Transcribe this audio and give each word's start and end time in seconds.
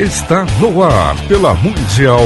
Está 0.00 0.46
no 0.60 0.82
ar 0.82 1.16
pela 1.28 1.54
Mundial 1.54 2.20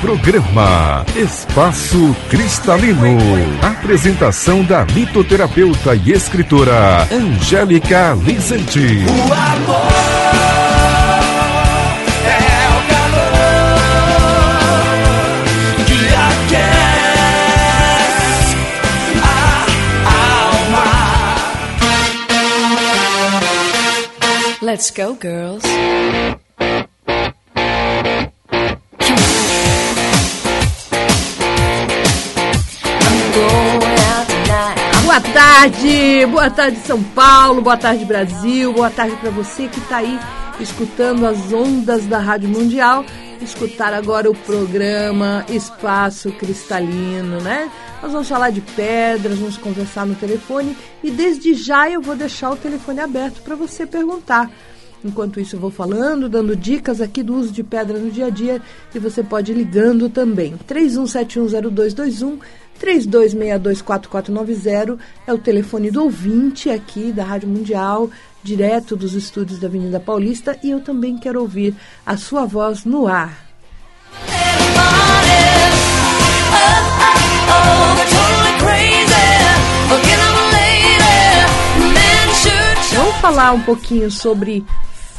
Programa 0.00 1.04
Espaço 1.16 2.14
Cristalino. 2.28 3.16
Apresentação 3.62 4.62
da 4.64 4.84
mitoterapeuta 4.84 5.94
e 5.94 6.12
escritora 6.12 7.06
Angélica 7.10 8.14
Lizanti. 8.24 9.04
O 9.06 9.32
amor 9.32 10.59
Let's 24.80 24.92
go, 24.92 25.14
girls. 25.14 25.62
Boa 35.04 35.20
tarde, 35.34 36.26
boa 36.30 36.50
tarde 36.50 36.78
São 36.86 37.02
Paulo, 37.02 37.60
boa 37.60 37.76
tarde 37.76 38.06
Brasil, 38.06 38.72
boa 38.72 38.88
tarde 38.88 39.16
para 39.16 39.28
você 39.28 39.68
que 39.68 39.78
está 39.80 39.98
aí 39.98 40.18
escutando 40.58 41.26
as 41.26 41.52
ondas 41.52 42.06
da 42.06 42.18
Rádio 42.18 42.48
Mundial, 42.48 43.04
escutar 43.42 43.92
agora 43.92 44.30
o 44.30 44.34
programa 44.34 45.44
Espaço 45.50 46.32
Cristalino, 46.32 47.38
né? 47.42 47.70
Nós 48.02 48.12
vamos 48.12 48.28
falar 48.28 48.48
de 48.48 48.62
pedras, 48.62 49.38
vamos 49.38 49.58
conversar 49.58 50.06
no 50.06 50.14
telefone 50.14 50.74
e 51.04 51.10
desde 51.10 51.52
já 51.52 51.90
eu 51.90 52.00
vou 52.00 52.16
deixar 52.16 52.50
o 52.50 52.56
telefone 52.56 53.00
aberto 53.00 53.42
para 53.42 53.54
você 53.54 53.86
perguntar. 53.86 54.50
Enquanto 55.04 55.40
isso, 55.40 55.56
eu 55.56 55.60
vou 55.60 55.70
falando, 55.70 56.28
dando 56.28 56.54
dicas 56.54 57.00
aqui 57.00 57.22
do 57.22 57.34
uso 57.34 57.52
de 57.52 57.62
pedra 57.62 57.98
no 57.98 58.10
dia 58.10 58.26
a 58.26 58.30
dia 58.30 58.60
e 58.94 58.98
você 58.98 59.22
pode 59.22 59.52
ir 59.52 59.54
ligando 59.54 60.10
também. 60.10 60.54
31710221 60.68 62.38
32624490 62.80 64.98
é 65.26 65.32
o 65.32 65.38
telefone 65.38 65.90
do 65.90 66.04
ouvinte 66.04 66.68
aqui 66.70 67.10
da 67.12 67.24
Rádio 67.24 67.48
Mundial, 67.48 68.08
direto 68.42 68.96
dos 68.96 69.12
estúdios 69.14 69.58
da 69.58 69.66
Avenida 69.68 70.00
Paulista, 70.00 70.58
e 70.62 70.70
eu 70.70 70.80
também 70.80 71.18
quero 71.18 71.40
ouvir 71.40 71.74
a 72.06 72.16
sua 72.16 72.46
voz 72.46 72.86
no 72.86 73.06
ar. 73.06 73.50
Vamos 82.94 83.16
falar 83.20 83.52
um 83.52 83.60
pouquinho 83.60 84.10
sobre 84.10 84.64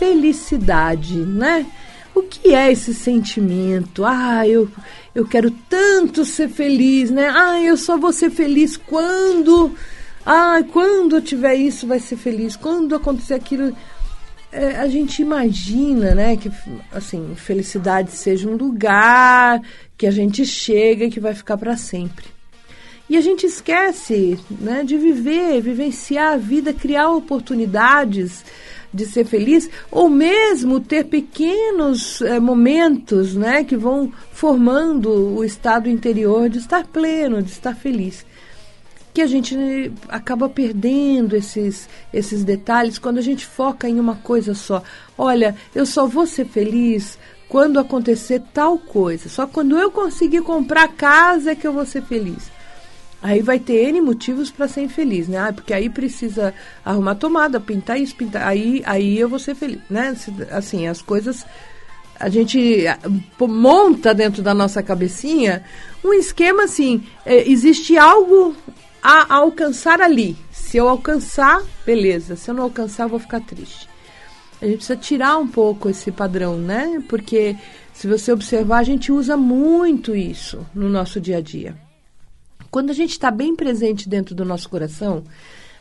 felicidade, 0.02 1.16
né? 1.16 1.64
O 2.16 2.24
que 2.24 2.56
é 2.56 2.72
esse 2.72 2.92
sentimento? 2.92 4.04
Ah, 4.04 4.48
eu, 4.48 4.68
eu 5.14 5.28
quero 5.28 5.52
tanto 5.52 6.26
ser 6.26 6.50
feliz, 6.50 7.12
né? 7.12 7.30
Ah, 7.32 7.62
eu 7.62 7.78
só 7.78 7.98
vou 7.98 8.12
ser 8.12 8.32
feliz 8.32 8.76
quando. 8.76 9.76
Ah, 10.26 10.60
quando 10.72 11.18
eu 11.18 11.22
tiver 11.22 11.54
isso, 11.54 11.86
vai 11.86 12.00
ser 12.00 12.16
feliz. 12.16 12.56
Quando 12.56 12.96
acontecer 12.96 13.36
aquilo. 13.36 13.78
É, 14.52 14.78
a 14.78 14.88
gente 14.88 15.22
imagina, 15.22 16.14
né, 16.14 16.36
que 16.36 16.52
assim, 16.92 17.36
felicidade 17.38 18.12
seja 18.12 18.50
um 18.50 18.58
lugar 18.58 19.62
que 19.96 20.06
a 20.06 20.12
gente 20.12 20.46
chega 20.46 21.06
e 21.06 21.10
que 21.10 21.22
vai 21.22 21.34
ficar 21.34 21.58
para 21.58 21.78
sempre. 21.78 22.26
E 23.10 23.16
a 23.16 23.22
gente 23.22 23.46
esquece, 23.46 24.38
né, 24.50 24.84
de 24.84 24.98
viver, 24.98 25.62
vivenciar 25.62 26.34
a 26.34 26.38
vida, 26.38 26.74
criar 26.74 27.12
oportunidades 27.12 28.44
de 28.94 29.06
ser 29.06 29.26
feliz, 29.26 29.70
ou 29.90 30.10
mesmo 30.10 30.80
ter 30.80 31.06
pequenos 31.06 32.22
é, 32.22 32.40
momentos 32.40 33.34
né, 33.34 33.64
que 33.64 33.78
vão 33.78 34.12
formando 34.32 35.10
o 35.38 35.44
estado 35.44 35.90
interior 35.90 36.50
de 36.50 36.60
estar 36.60 36.86
pleno, 36.86 37.42
de 37.42 37.52
estar 37.52 37.76
feliz. 37.76 38.26
Que 39.14 39.22
a 39.22 39.28
gente 39.28 39.92
acaba 40.08 40.48
perdendo 40.48 41.36
esses, 41.36 41.88
esses 42.14 42.44
detalhes 42.44 42.98
quando 42.98 43.18
a 43.18 43.22
gente 43.22 43.46
foca 43.46 43.88
em 43.90 44.00
uma 44.00 44.16
coisa 44.16 44.54
só. 44.54 44.82
Olha, 45.18 45.56
eu 45.76 45.86
só 45.86 46.06
vou 46.06 46.26
ser 46.26 46.46
feliz 46.46 47.18
quando 47.50 47.80
acontecer 47.80 48.42
tal 48.54 48.78
coisa. 48.78 49.28
Só 49.28 49.46
quando 49.46 49.78
eu 49.78 49.92
conseguir 49.92 50.42
comprar 50.42 50.88
casa 50.88 51.52
é 51.52 51.56
que 51.56 51.68
eu 51.68 51.74
vou 51.74 51.86
ser 51.86 52.02
feliz. 52.04 52.50
Aí 53.22 53.42
vai 53.42 53.60
ter 53.60 53.90
N 53.90 54.02
motivos 54.02 54.50
para 54.50 54.68
ser 54.68 54.82
infeliz, 54.82 55.28
né? 55.28 55.38
Ah, 55.38 55.54
porque 55.54 55.74
aí 55.74 55.90
precisa 55.90 56.54
arrumar 56.84 57.16
tomada, 57.16 57.60
pintar 57.60 58.00
isso, 58.00 58.16
pintar. 58.16 58.48
Aí, 58.48 58.82
aí 58.84 59.20
eu 59.20 59.30
vou 59.30 59.38
ser 59.38 59.54
feliz, 59.54 59.80
né? 59.90 60.16
Assim, 60.50 60.88
as 60.88 61.02
coisas. 61.02 61.46
A 62.20 62.30
gente 62.30 62.84
monta 63.40 64.14
dentro 64.14 64.44
da 64.44 64.54
nossa 64.54 64.82
cabecinha 64.82 65.64
um 66.04 66.14
esquema 66.14 66.64
assim: 66.64 67.04
é, 67.24 67.48
existe 67.48 67.96
algo 67.96 68.56
a, 69.04 69.36
alcançar 69.36 70.02
ali. 70.02 70.36
Se 70.52 70.78
eu 70.78 70.90
alcançar, 70.90 71.62
beleza. 71.86 72.36
Se 72.36 72.50
eu 72.50 72.56
não 72.56 72.64
alcançar, 72.64 73.04
eu 73.04 73.10
vou 73.10 73.20
ficar 73.20 73.42
triste. 73.42 73.88
A 74.60 74.66
gente 74.66 74.78
precisa 74.78 74.98
tirar 74.98 75.38
um 75.38 75.48
pouco 75.48 75.90
esse 75.90 76.12
padrão, 76.12 76.58
né? 76.58 77.04
Porque 77.08 77.56
se 77.94 78.08
você 78.08 78.32
observar, 78.32 78.80
a 78.80 78.84
gente 78.84 79.12
usa 79.12 79.38
muito 79.38 80.16
isso 80.16 80.66
no 80.74 80.90
nosso 80.90 81.22
dia 81.22 81.38
a 81.38 81.42
dia. 81.42 81.76
Quando 82.72 82.90
a 82.90 82.94
gente 82.94 83.12
está 83.12 83.30
bem 83.30 83.54
presente 83.54 84.08
dentro 84.08 84.34
do 84.34 84.46
nosso 84.46 84.70
coração, 84.70 85.26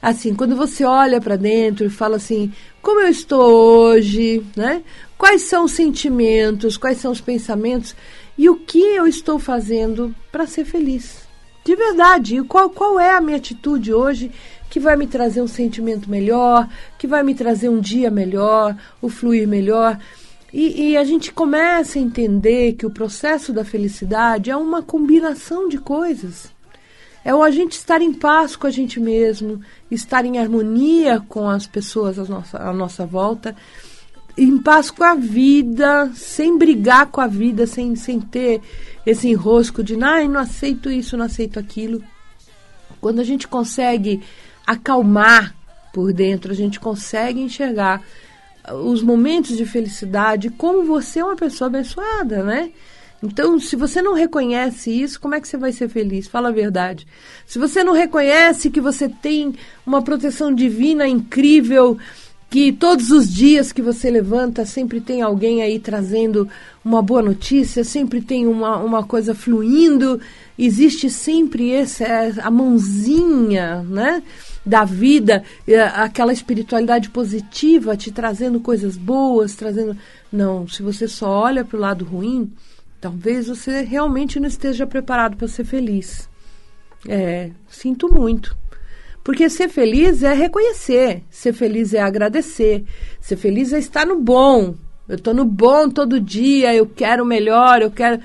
assim, 0.02 0.34
quando 0.34 0.56
você 0.56 0.84
olha 0.84 1.20
para 1.20 1.36
dentro 1.36 1.86
e 1.86 1.88
fala 1.88 2.16
assim, 2.16 2.52
como 2.82 3.00
eu 3.00 3.06
estou 3.06 3.40
hoje, 3.40 4.44
né? 4.56 4.82
Quais 5.16 5.42
são 5.42 5.66
os 5.66 5.70
sentimentos, 5.70 6.76
quais 6.76 6.98
são 6.98 7.12
os 7.12 7.20
pensamentos 7.20 7.94
e 8.36 8.50
o 8.50 8.56
que 8.56 8.80
eu 8.80 9.06
estou 9.06 9.38
fazendo 9.38 10.12
para 10.32 10.48
ser 10.48 10.64
feliz? 10.64 11.28
De 11.64 11.76
verdade, 11.76 12.38
e 12.38 12.42
qual, 12.42 12.68
qual 12.68 12.98
é 12.98 13.12
a 13.12 13.20
minha 13.20 13.36
atitude 13.36 13.94
hoje 13.94 14.32
que 14.68 14.80
vai 14.80 14.96
me 14.96 15.06
trazer 15.06 15.42
um 15.42 15.46
sentimento 15.46 16.10
melhor, 16.10 16.68
que 16.98 17.06
vai 17.06 17.22
me 17.22 17.36
trazer 17.36 17.68
um 17.68 17.78
dia 17.78 18.10
melhor, 18.10 18.76
o 19.00 19.08
fluir 19.08 19.46
melhor? 19.46 19.96
E, 20.52 20.90
e, 20.90 20.96
a 20.96 21.04
gente 21.04 21.32
começa 21.32 22.00
a 22.00 22.02
entender 22.02 22.72
que 22.72 22.84
o 22.84 22.90
processo 22.90 23.52
da 23.52 23.64
felicidade 23.64 24.50
é 24.50 24.56
uma 24.56 24.82
combinação 24.82 25.68
de 25.68 25.78
coisas. 25.78 26.50
É 27.24 27.34
o 27.34 27.42
a 27.42 27.50
gente 27.50 27.72
estar 27.72 28.00
em 28.00 28.12
paz 28.12 28.56
com 28.56 28.66
a 28.66 28.70
gente 28.70 28.98
mesmo, 28.98 29.60
estar 29.90 30.24
em 30.24 30.38
harmonia 30.38 31.20
com 31.28 31.48
as 31.48 31.66
pessoas 31.66 32.18
à 32.18 32.24
nossa, 32.24 32.58
à 32.58 32.72
nossa 32.72 33.04
volta, 33.04 33.54
em 34.38 34.56
paz 34.58 34.90
com 34.90 35.04
a 35.04 35.14
vida, 35.14 36.10
sem 36.14 36.56
brigar 36.56 37.06
com 37.06 37.20
a 37.20 37.26
vida, 37.26 37.66
sem, 37.66 37.94
sem 37.94 38.20
ter 38.20 38.62
esse 39.04 39.28
enrosco 39.28 39.82
de, 39.82 40.02
ai, 40.02 40.28
não 40.28 40.40
aceito 40.40 40.90
isso, 40.90 41.16
não 41.16 41.26
aceito 41.26 41.58
aquilo. 41.58 42.02
Quando 43.00 43.20
a 43.20 43.24
gente 43.24 43.46
consegue 43.46 44.22
acalmar 44.66 45.54
por 45.92 46.12
dentro, 46.12 46.52
a 46.52 46.54
gente 46.54 46.80
consegue 46.80 47.40
enxergar 47.40 48.02
os 48.72 49.02
momentos 49.02 49.56
de 49.56 49.66
felicidade, 49.66 50.50
como 50.50 50.84
você 50.84 51.20
é 51.20 51.24
uma 51.24 51.36
pessoa 51.36 51.68
abençoada, 51.68 52.42
né? 52.42 52.70
Então, 53.22 53.60
se 53.60 53.76
você 53.76 54.00
não 54.00 54.14
reconhece 54.14 54.90
isso, 54.90 55.20
como 55.20 55.34
é 55.34 55.40
que 55.40 55.46
você 55.46 55.58
vai 55.58 55.72
ser 55.72 55.88
feliz? 55.88 56.26
Fala 56.26 56.48
a 56.48 56.52
verdade. 56.52 57.06
Se 57.46 57.58
você 57.58 57.84
não 57.84 57.92
reconhece 57.92 58.70
que 58.70 58.80
você 58.80 59.08
tem 59.08 59.54
uma 59.84 60.00
proteção 60.00 60.54
divina 60.54 61.06
incrível, 61.06 61.98
que 62.50 62.72
todos 62.72 63.12
os 63.12 63.32
dias 63.32 63.72
que 63.72 63.80
você 63.80 64.10
levanta 64.10 64.66
sempre 64.66 65.00
tem 65.00 65.22
alguém 65.22 65.62
aí 65.62 65.78
trazendo 65.78 66.48
uma 66.84 67.00
boa 67.00 67.22
notícia, 67.22 67.84
sempre 67.84 68.20
tem 68.20 68.46
uma, 68.46 68.78
uma 68.78 69.04
coisa 69.04 69.34
fluindo, 69.34 70.20
existe 70.58 71.08
sempre 71.08 71.70
esse, 71.70 72.02
é, 72.02 72.32
a 72.42 72.50
mãozinha, 72.50 73.82
né? 73.82 74.22
Da 74.66 74.84
vida, 74.84 75.44
é, 75.66 75.80
aquela 75.80 76.32
espiritualidade 76.32 77.08
positiva 77.10 77.96
te 77.96 78.10
trazendo 78.10 78.58
coisas 78.60 78.96
boas, 78.96 79.54
trazendo. 79.54 79.96
Não, 80.32 80.66
se 80.66 80.82
você 80.82 81.06
só 81.06 81.28
olha 81.28 81.64
para 81.64 81.76
o 81.76 81.80
lado 81.80 82.04
ruim, 82.04 82.50
Talvez 83.00 83.46
você 83.48 83.82
realmente 83.82 84.38
não 84.38 84.46
esteja 84.46 84.86
preparado 84.86 85.36
para 85.36 85.48
ser 85.48 85.64
feliz. 85.64 86.28
É, 87.08 87.50
sinto 87.68 88.12
muito. 88.12 88.56
Porque 89.24 89.48
ser 89.48 89.68
feliz 89.68 90.22
é 90.22 90.32
reconhecer, 90.32 91.22
ser 91.30 91.52
feliz 91.52 91.94
é 91.94 92.00
agradecer, 92.00 92.84
ser 93.20 93.36
feliz 93.36 93.72
é 93.72 93.78
estar 93.78 94.06
no 94.06 94.20
bom. 94.20 94.74
Eu 95.08 95.16
estou 95.16 95.34
no 95.34 95.44
bom 95.44 95.88
todo 95.88 96.20
dia, 96.20 96.74
eu 96.74 96.86
quero 96.86 97.24
melhor, 97.24 97.82
eu 97.82 97.90
quero, 97.90 98.20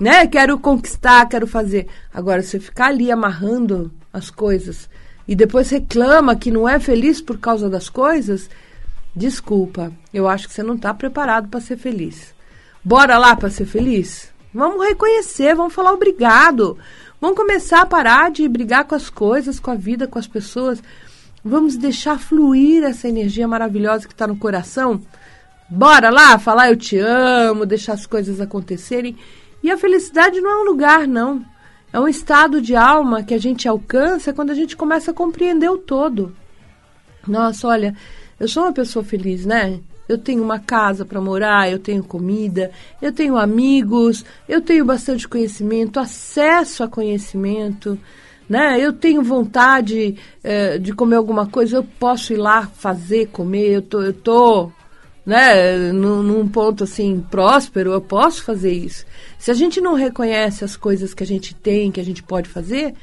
né, 0.00 0.26
quero 0.26 0.58
conquistar, 0.58 1.28
quero 1.28 1.46
fazer. 1.46 1.86
Agora, 2.12 2.42
você 2.42 2.58
ficar 2.58 2.86
ali 2.86 3.10
amarrando 3.10 3.92
as 4.12 4.30
coisas 4.30 4.88
e 5.26 5.34
depois 5.34 5.70
reclama 5.70 6.36
que 6.36 6.50
não 6.50 6.68
é 6.68 6.78
feliz 6.78 7.20
por 7.20 7.38
causa 7.38 7.68
das 7.70 7.88
coisas, 7.88 8.50
desculpa, 9.14 9.92
eu 10.12 10.28
acho 10.28 10.48
que 10.48 10.54
você 10.54 10.62
não 10.62 10.74
está 10.74 10.92
preparado 10.92 11.48
para 11.48 11.60
ser 11.60 11.76
feliz. 11.76 12.34
Bora 12.84 13.16
lá 13.16 13.34
para 13.34 13.48
ser 13.48 13.64
feliz? 13.64 14.28
Vamos 14.52 14.86
reconhecer, 14.86 15.54
vamos 15.54 15.72
falar 15.72 15.92
obrigado. 15.92 16.76
Vamos 17.18 17.36
começar 17.36 17.80
a 17.80 17.86
parar 17.86 18.30
de 18.30 18.46
brigar 18.46 18.84
com 18.84 18.94
as 18.94 19.08
coisas, 19.08 19.58
com 19.58 19.70
a 19.70 19.74
vida, 19.74 20.06
com 20.06 20.18
as 20.18 20.26
pessoas. 20.26 20.82
Vamos 21.42 21.76
deixar 21.76 22.18
fluir 22.18 22.84
essa 22.84 23.08
energia 23.08 23.48
maravilhosa 23.48 24.06
que 24.06 24.12
está 24.12 24.26
no 24.26 24.36
coração. 24.36 25.00
Bora 25.66 26.10
lá 26.10 26.38
falar 26.38 26.68
eu 26.68 26.76
te 26.76 26.98
amo, 26.98 27.64
deixar 27.64 27.94
as 27.94 28.06
coisas 28.06 28.38
acontecerem. 28.38 29.16
E 29.62 29.70
a 29.70 29.78
felicidade 29.78 30.42
não 30.42 30.50
é 30.50 30.56
um 30.56 30.64
lugar, 30.66 31.08
não. 31.08 31.42
É 31.90 31.98
um 31.98 32.06
estado 32.06 32.60
de 32.60 32.76
alma 32.76 33.22
que 33.22 33.32
a 33.32 33.38
gente 33.38 33.66
alcança 33.66 34.34
quando 34.34 34.50
a 34.50 34.54
gente 34.54 34.76
começa 34.76 35.10
a 35.10 35.14
compreender 35.14 35.70
o 35.70 35.78
todo. 35.78 36.36
Nossa, 37.26 37.66
olha, 37.66 37.96
eu 38.38 38.46
sou 38.46 38.64
uma 38.64 38.72
pessoa 38.74 39.02
feliz, 39.02 39.46
né? 39.46 39.80
Eu 40.08 40.18
tenho 40.18 40.42
uma 40.42 40.58
casa 40.58 41.04
para 41.04 41.20
morar, 41.20 41.70
eu 41.70 41.78
tenho 41.78 42.04
comida, 42.04 42.70
eu 43.00 43.12
tenho 43.12 43.36
amigos, 43.36 44.24
eu 44.48 44.60
tenho 44.60 44.84
bastante 44.84 45.26
conhecimento, 45.26 45.98
acesso 45.98 46.82
a 46.82 46.88
conhecimento, 46.88 47.98
né? 48.48 48.78
Eu 48.78 48.92
tenho 48.92 49.22
vontade 49.22 50.16
eh, 50.42 50.78
de 50.78 50.92
comer 50.92 51.16
alguma 51.16 51.46
coisa, 51.46 51.76
eu 51.76 51.84
posso 51.84 52.32
ir 52.32 52.36
lá 52.36 52.66
fazer, 52.66 53.28
comer, 53.28 53.70
eu 53.70 53.82
tô, 53.82 54.02
eu 54.02 54.12
tô 54.12 54.70
né, 55.24 55.90
num, 55.92 56.22
num 56.22 56.46
ponto 56.46 56.84
assim 56.84 57.24
próspero, 57.30 57.92
eu 57.92 58.00
posso 58.00 58.42
fazer 58.44 58.72
isso. 58.72 59.06
Se 59.38 59.50
a 59.50 59.54
gente 59.54 59.80
não 59.80 59.94
reconhece 59.94 60.64
as 60.64 60.76
coisas 60.76 61.14
que 61.14 61.22
a 61.22 61.26
gente 61.26 61.54
tem, 61.54 61.90
que 61.90 62.00
a 62.00 62.04
gente 62.04 62.22
pode 62.22 62.48
fazer, 62.48 62.94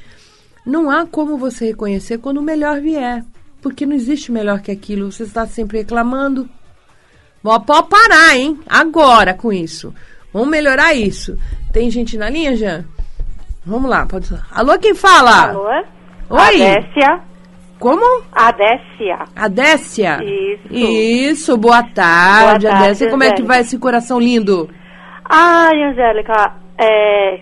não 0.64 0.88
há 0.88 1.04
como 1.04 1.36
você 1.36 1.66
reconhecer 1.66 2.18
quando 2.18 2.38
o 2.38 2.42
melhor 2.42 2.80
vier. 2.80 3.24
Porque 3.60 3.86
não 3.86 3.94
existe 3.94 4.32
melhor 4.32 4.60
que 4.60 4.70
aquilo. 4.70 5.10
Você 5.10 5.22
está 5.22 5.46
sempre 5.46 5.78
reclamando. 5.78 6.48
Pode 7.42 7.88
parar, 7.88 8.36
hein? 8.36 8.60
Agora 8.68 9.34
com 9.34 9.52
isso. 9.52 9.92
Vamos 10.32 10.48
melhorar 10.48 10.94
isso. 10.94 11.36
Tem 11.72 11.90
gente 11.90 12.16
na 12.16 12.30
linha, 12.30 12.56
Jean? 12.56 12.84
Vamos 13.66 13.90
lá, 13.90 14.06
pode. 14.06 14.28
Alô, 14.50 14.78
quem 14.78 14.94
fala? 14.94 15.50
Alô? 15.50 15.68
Oi. 16.30 16.62
Adécia. 16.62 17.20
Como? 17.78 18.22
Adécia. 18.32 19.18
Adécia? 19.34 20.18
Isso. 20.22 20.72
Isso, 20.72 21.56
boa 21.56 21.82
tarde, 21.82 21.92
Boa 21.92 22.52
tarde, 22.52 22.66
Adécia. 22.68 23.10
Como 23.10 23.22
é 23.22 23.26
que 23.26 23.32
Angélica. 23.34 23.52
vai 23.52 23.60
esse 23.60 23.78
coração 23.78 24.20
lindo? 24.20 24.70
Ai, 25.24 25.82
Angélica, 25.82 26.54
é 26.78 27.40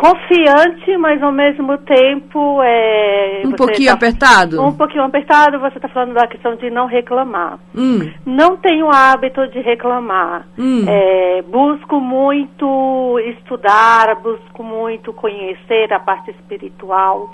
confiante, 0.00 0.96
mas 0.96 1.22
ao 1.22 1.30
mesmo 1.30 1.76
tempo 1.78 2.62
é 2.62 3.42
Um 3.44 3.52
pouquinho 3.52 3.88
tá- 3.88 3.94
apertado? 3.94 4.62
Um 4.62 4.72
pouquinho 4.72 5.04
apertado, 5.04 5.60
você 5.60 5.76
está 5.76 5.88
falando 5.88 6.14
da 6.14 6.26
questão 6.26 6.56
de 6.56 6.70
não 6.70 6.86
reclamar. 6.86 7.58
Hum, 7.76 8.10
Não 8.24 8.56
tenho 8.56 8.88
hábito 8.90 9.46
de 9.48 9.60
reclamar. 9.60 10.46
Hum. 10.58 10.86
É, 10.88 11.42
busco 11.42 12.00
muito 12.00 13.18
estudar, 13.36 14.14
busco 14.22 14.62
muito 14.64 15.12
conhecer 15.12 15.92
a 15.92 16.00
parte 16.00 16.30
espiritual. 16.30 17.30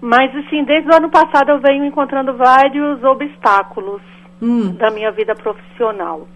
Mas, 0.00 0.34
assim, 0.36 0.62
desde 0.62 0.88
o 0.88 0.94
ano 0.94 1.10
passado 1.10 1.50
eu 1.50 1.58
venho 1.60 1.84
encontrando 1.84 2.36
vários 2.36 3.02
obstáculos 3.02 4.00
hum. 4.40 4.72
da 4.74 4.88
minha 4.90 5.10
vida 5.10 5.34
profissional. 5.34 6.28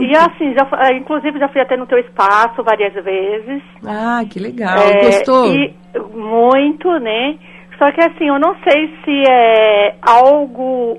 E 0.00 0.16
assim, 0.16 0.54
já, 0.54 0.66
eh, 0.86 0.96
inclusive 0.96 1.38
já 1.38 1.48
fui 1.48 1.60
até 1.60 1.76
no 1.76 1.86
teu 1.86 1.98
espaço 1.98 2.62
várias 2.62 2.94
vezes. 2.94 3.62
Ah, 3.86 4.22
que 4.28 4.38
legal. 4.38 4.78
É, 4.78 5.04
Gostou? 5.04 5.54
E, 5.54 5.74
muito, 6.14 6.88
né? 6.98 7.36
Só 7.78 7.90
que 7.92 8.00
assim, 8.00 8.28
eu 8.28 8.38
não 8.38 8.54
sei 8.62 8.94
se 9.04 9.24
é 9.28 9.94
algo 10.00 10.98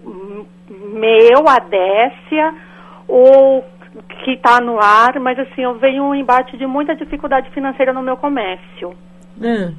meu, 0.70 1.48
a 1.48 1.60
Décia, 1.60 2.54
ou 3.08 3.64
que 4.24 4.32
está 4.32 4.60
no 4.60 4.80
ar, 4.80 5.20
mas 5.20 5.38
assim, 5.40 5.62
eu 5.62 5.76
venho 5.76 6.04
um 6.04 6.16
embate 6.16 6.58
de 6.58 6.66
muita 6.66 6.96
dificuldade 6.96 7.50
financeira 7.52 7.94
no 7.94 8.02
meu 8.02 8.18
comércio. 8.18 8.94
Ah, 9.42 9.72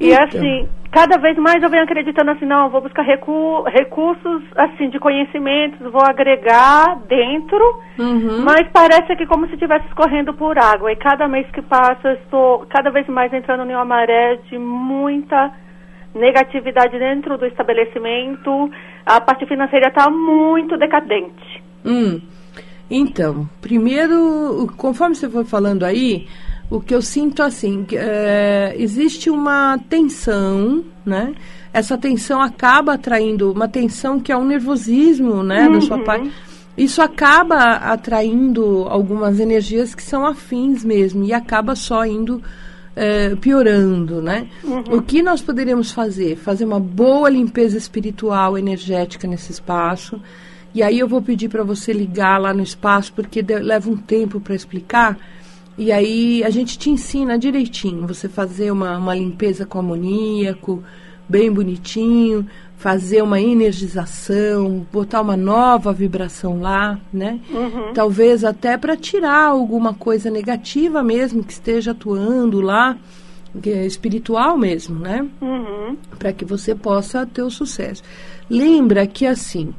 E 0.00 0.12
então. 0.12 0.24
assim, 0.24 0.68
cada 0.92 1.18
vez 1.18 1.36
mais 1.38 1.62
eu 1.62 1.68
venho 1.68 1.82
acreditando 1.82 2.30
assim, 2.30 2.46
não, 2.46 2.64
eu 2.64 2.70
vou 2.70 2.80
buscar 2.80 3.02
recu 3.02 3.62
recursos 3.64 4.42
assim 4.56 4.88
de 4.90 4.98
conhecimentos, 4.98 5.80
vou 5.90 6.02
agregar 6.02 7.00
dentro, 7.08 7.62
Uhum. 7.98 8.42
mas 8.44 8.68
parece 8.72 9.16
que 9.16 9.26
como 9.26 9.46
se 9.48 9.54
estivesse 9.54 9.86
escorrendo 9.88 10.32
por 10.34 10.56
água. 10.58 10.92
E 10.92 10.96
cada 10.96 11.26
mês 11.26 11.46
que 11.50 11.62
passa 11.62 12.08
eu 12.08 12.14
estou 12.14 12.66
cada 12.70 12.90
vez 12.90 13.06
mais 13.08 13.32
entrando 13.32 13.68
em 13.68 13.74
uma 13.74 13.84
maré 13.84 14.36
de 14.48 14.56
muita 14.58 15.52
negatividade 16.14 16.98
dentro 16.98 17.36
do 17.36 17.46
estabelecimento. 17.46 18.70
A 19.04 19.20
parte 19.20 19.46
financeira 19.46 19.88
está 19.88 20.08
muito 20.10 20.76
decadente. 20.76 21.62
Hum. 21.84 22.20
Então, 22.90 23.48
primeiro, 23.60 24.66
conforme 24.76 25.14
você 25.14 25.28
foi 25.28 25.44
falando 25.44 25.84
aí, 25.84 26.26
o 26.70 26.80
que 26.80 26.94
eu 26.94 27.00
sinto 27.02 27.42
assim, 27.42 27.84
que, 27.84 27.96
é, 27.96 28.74
existe 28.78 29.30
uma 29.30 29.78
tensão, 29.88 30.84
né? 31.04 31.34
Essa 31.72 31.96
tensão 31.98 32.40
acaba 32.42 32.94
atraindo 32.94 33.52
uma 33.52 33.68
tensão 33.68 34.18
que 34.20 34.32
é 34.32 34.36
um 34.36 34.44
nervosismo, 34.46 35.42
né, 35.42 35.68
da 35.68 35.80
sua 35.80 35.98
parte. 36.04 36.30
Isso 36.76 37.02
acaba 37.02 37.56
atraindo 37.76 38.86
algumas 38.88 39.40
energias 39.40 39.94
que 39.94 40.02
são 40.02 40.24
afins 40.24 40.84
mesmo 40.84 41.24
e 41.24 41.32
acaba 41.32 41.74
só 41.74 42.04
indo 42.06 42.42
é, 42.94 43.34
piorando, 43.36 44.20
né? 44.22 44.46
O 44.92 45.02
que 45.02 45.22
nós 45.22 45.40
poderíamos 45.40 45.90
fazer? 45.92 46.36
Fazer 46.36 46.64
uma 46.64 46.80
boa 46.80 47.28
limpeza 47.28 47.76
espiritual, 47.76 48.56
energética 48.58 49.26
nesse 49.28 49.52
espaço. 49.52 50.20
E 50.74 50.82
aí 50.82 50.98
eu 50.98 51.08
vou 51.08 51.20
pedir 51.22 51.48
para 51.48 51.62
você 51.64 51.92
ligar 51.92 52.38
lá 52.40 52.52
no 52.52 52.62
espaço, 52.62 53.12
porque 53.12 53.40
de- 53.42 53.58
leva 53.58 53.88
um 53.90 53.96
tempo 53.96 54.38
para 54.40 54.54
explicar. 54.54 55.16
E 55.78 55.92
aí 55.92 56.42
a 56.42 56.50
gente 56.50 56.76
te 56.76 56.90
ensina 56.90 57.38
direitinho. 57.38 58.06
Você 58.08 58.28
fazer 58.28 58.72
uma, 58.72 58.98
uma 58.98 59.14
limpeza 59.14 59.64
com 59.64 59.78
amoníaco, 59.78 60.82
bem 61.28 61.52
bonitinho, 61.52 62.44
fazer 62.76 63.22
uma 63.22 63.40
energização, 63.40 64.84
botar 64.92 65.20
uma 65.20 65.36
nova 65.36 65.92
vibração 65.92 66.60
lá, 66.60 66.98
né? 67.12 67.38
Talvez 67.94 68.44
até 68.44 68.76
para 68.76 68.96
tirar 68.96 69.46
alguma 69.46 69.94
coisa 69.94 70.30
negativa 70.30 71.02
mesmo 71.02 71.44
que 71.44 71.52
esteja 71.52 71.92
atuando 71.92 72.60
lá, 72.60 72.96
que 73.62 73.70
é 73.70 73.86
espiritual 73.86 74.58
mesmo, 74.58 74.98
né? 74.98 75.26
Uhum. 75.40 75.96
para 76.18 76.32
que 76.32 76.44
você 76.44 76.74
possa 76.74 77.24
ter 77.24 77.42
o 77.42 77.50
sucesso. 77.50 78.02
Lembra 78.50 79.06
que 79.06 79.26
assim, 79.26 79.74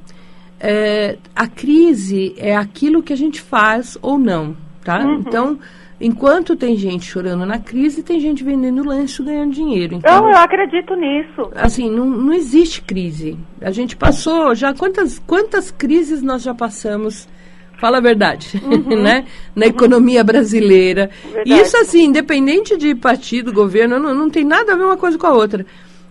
é, 0.60 1.18
a 1.36 1.48
crise 1.48 2.34
é 2.38 2.56
aquilo 2.56 3.04
que 3.04 3.14
a 3.14 3.18
gente 3.18 3.42
faz 3.42 3.98
ou 4.02 4.18
não, 4.18 4.56
tá? 4.84 5.04
Então, 5.04 5.60
enquanto 6.00 6.56
tem 6.56 6.76
gente 6.78 7.06
chorando 7.06 7.46
na 7.46 7.60
crise, 7.60 8.02
tem 8.04 8.20
gente 8.20 8.44
vendendo 8.44 8.84
lanche 8.86 9.22
ganhando 9.24 9.52
dinheiro. 9.54 9.96
Então, 9.96 10.26
Eu, 10.26 10.32
eu 10.32 10.38
acredito 10.38 10.96
nisso. 10.96 11.52
assim, 11.56 11.90
não, 11.90 12.06
não 12.06 12.34
existe 12.34 12.82
crise. 12.82 13.38
A 13.62 13.72
gente 13.72 13.96
passou 13.96 14.54
já 14.56 14.74
quantas 14.74 15.20
quantas 15.20 15.72
crises 15.72 16.22
nós 16.22 16.42
já 16.44 16.54
passamos? 16.54 17.28
Fala 17.80 18.00
a 18.00 18.02
verdade, 18.02 18.62
né? 19.02 19.26
Na 19.56 19.66
economia 19.66 20.22
brasileira. 20.24 21.10
Verdade. 21.24 21.62
Isso 21.62 21.78
assim, 21.78 22.06
independente 22.06 22.76
de 22.76 22.94
partido, 22.94 23.54
governo, 23.54 23.98
não, 23.98 24.14
não 24.14 24.30
tem 24.30 24.44
nada 24.44 24.74
a 24.74 24.76
ver 24.76 24.84
uma 24.84 24.98
coisa 24.98 25.18
com 25.18 25.28
a 25.28 25.34
outra. 25.34 25.66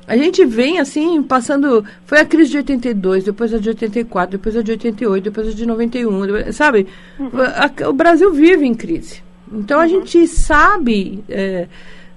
A 0.07 0.17
gente 0.17 0.43
vem 0.47 0.79
assim, 0.79 1.23
passando. 1.23 1.85
Foi 2.07 2.19
a 2.21 2.25
crise 2.25 2.51
de 2.53 2.57
82, 2.57 3.25
depois 3.25 3.53
a 3.53 3.59
de 3.59 3.69
84, 3.69 4.39
depois 4.39 4.57
a 4.57 4.63
de 4.63 4.71
88, 4.71 5.25
depois 5.25 5.49
a 5.49 5.51
de 5.53 5.67
91, 5.67 6.21
depois- 6.27 6.57
sabe? 6.57 6.87
A- 7.35 7.67
a- 7.85 7.89
o 7.91 7.93
Brasil 7.93 8.33
vive 8.33 8.65
em 8.65 8.75
crise. 8.75 9.23
Então 9.53 9.81
a 9.81 9.87
gente 9.87 10.27
sabe 10.27 11.25
é, 11.29 11.69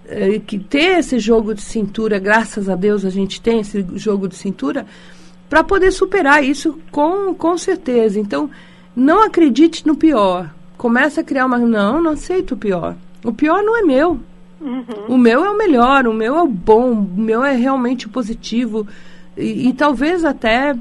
é, 0.07 0.39
que 0.39 0.59
ter 0.59 0.99
esse 0.99 1.19
jogo 1.19 1.53
de 1.53 1.61
cintura, 1.61 2.19
graças 2.19 2.69
a 2.69 2.75
Deus 2.75 3.05
a 3.05 3.09
gente 3.09 3.41
tem 3.41 3.59
esse 3.59 3.85
jogo 3.95 4.27
de 4.27 4.35
cintura, 4.35 4.85
para 5.49 5.63
poder 5.63 5.91
superar 5.91 6.43
isso 6.43 6.79
com, 6.91 7.33
com 7.33 7.57
certeza. 7.57 8.19
Então, 8.19 8.49
não 8.95 9.23
acredite 9.23 9.85
no 9.85 9.95
pior. 9.95 10.49
Começa 10.77 11.21
a 11.21 11.23
criar 11.23 11.45
uma. 11.45 11.57
Não, 11.57 12.01
não 12.01 12.11
aceito 12.11 12.53
o 12.53 12.57
pior. 12.57 12.95
O 13.23 13.33
pior 13.33 13.61
não 13.61 13.77
é 13.77 13.81
meu. 13.81 14.19
O 15.07 15.17
meu 15.17 15.43
é 15.43 15.49
o 15.49 15.57
melhor, 15.57 16.05
o 16.07 16.13
meu 16.13 16.37
é 16.37 16.41
o 16.41 16.47
bom, 16.47 16.91
o 16.91 17.21
meu 17.21 17.43
é 17.43 17.55
realmente 17.55 18.07
positivo. 18.07 18.87
E, 19.35 19.69
e 19.69 19.73
talvez 19.73 20.23
até, 20.23 20.75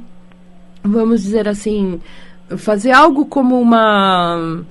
vamos 0.84 1.22
dizer 1.22 1.48
assim, 1.48 2.00
fazer 2.58 2.92
algo 2.92 3.24
como 3.24 3.58
uma. 3.58 4.62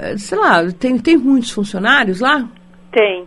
Eh, 0.00 0.16
Sei 0.18 0.38
lá, 0.38 0.70
tem, 0.72 0.98
tem 0.98 1.16
muitos 1.16 1.50
funcionários 1.50 2.20
lá? 2.20 2.48
Tem. 2.90 3.24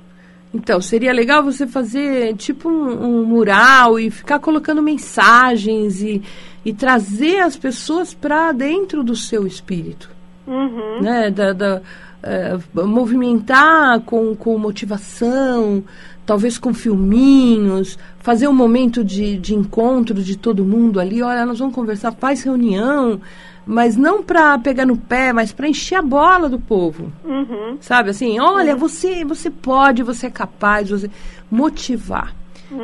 Então, 0.53 0.79
seria 0.81 1.11
legal 1.11 1.43
você 1.43 1.65
fazer 1.65 2.35
tipo 2.35 2.69
um, 2.69 3.21
um 3.21 3.25
mural 3.25 3.99
e 3.99 4.11
ficar 4.11 4.39
colocando 4.39 4.81
mensagens 4.83 6.01
e, 6.01 6.21
e 6.63 6.73
trazer 6.73 7.39
as 7.39 7.55
pessoas 7.55 8.13
para 8.13 8.51
dentro 8.51 9.03
do 9.03 9.15
seu 9.15 9.47
espírito 9.47 10.11
Uhum. 10.45 11.01
né, 11.01 11.31
da, 11.31 11.53
da, 11.53 11.81
eh, 12.21 12.57
movimentar 12.73 14.01
com, 14.01 14.35
com 14.35 14.57
motivação, 14.57 15.83
talvez 16.25 16.57
com 16.57 16.73
filminhos, 16.73 17.97
fazer 18.19 18.47
um 18.47 18.53
momento 18.53 19.03
de, 19.03 19.37
de 19.37 19.55
encontro 19.55 20.21
de 20.21 20.37
todo 20.37 20.65
mundo 20.65 20.99
ali, 20.99 21.21
olha, 21.21 21.45
nós 21.45 21.59
vamos 21.59 21.73
conversar, 21.75 22.11
faz 22.13 22.43
reunião, 22.43 23.21
mas 23.65 23.95
não 23.95 24.21
para 24.21 24.57
pegar 24.59 24.85
no 24.85 24.97
pé, 24.97 25.31
mas 25.31 25.51
para 25.51 25.67
encher 25.67 25.95
a 25.95 26.01
bola 26.01 26.49
do 26.49 26.59
povo. 26.59 27.11
Uhum. 27.23 27.77
Sabe 27.79 28.09
assim, 28.09 28.39
olha, 28.39 28.75
você, 28.75 29.23
você 29.23 29.49
pode, 29.49 30.03
você 30.03 30.27
é 30.27 30.31
capaz, 30.31 30.89
você 30.89 31.09
motivar. 31.49 32.35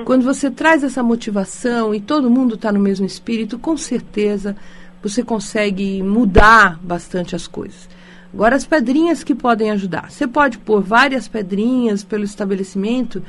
Quando 0.06 0.24
você 0.24 0.52
traz 0.52 0.84
essa 0.84 1.02
motivação 1.02 1.96
e 1.96 2.00
todo 2.00 2.30
mundo 2.30 2.56
está 2.56 2.72
no 2.72 2.80
mesmo 2.80 3.06
espírito, 3.06 3.58
com 3.58 3.76
certeza 3.76 4.56
você 5.02 5.24
consegue 5.24 6.04
mudar 6.04 6.78
bastante 6.82 7.36
as 7.36 7.48
coisas. 7.48 7.90
Agora, 8.34 8.56
as 8.56 8.66
pedrinhas 8.66 9.24
que 9.24 9.34
podem 9.34 9.72
ajudar. 9.72 10.12
Você 10.12 10.28
pode 10.28 10.60
pôr 10.60 10.82
várias 10.82 11.28
pedrinhas 11.28 12.04
pelo 12.04 12.24
estabelecimento, 12.24 13.24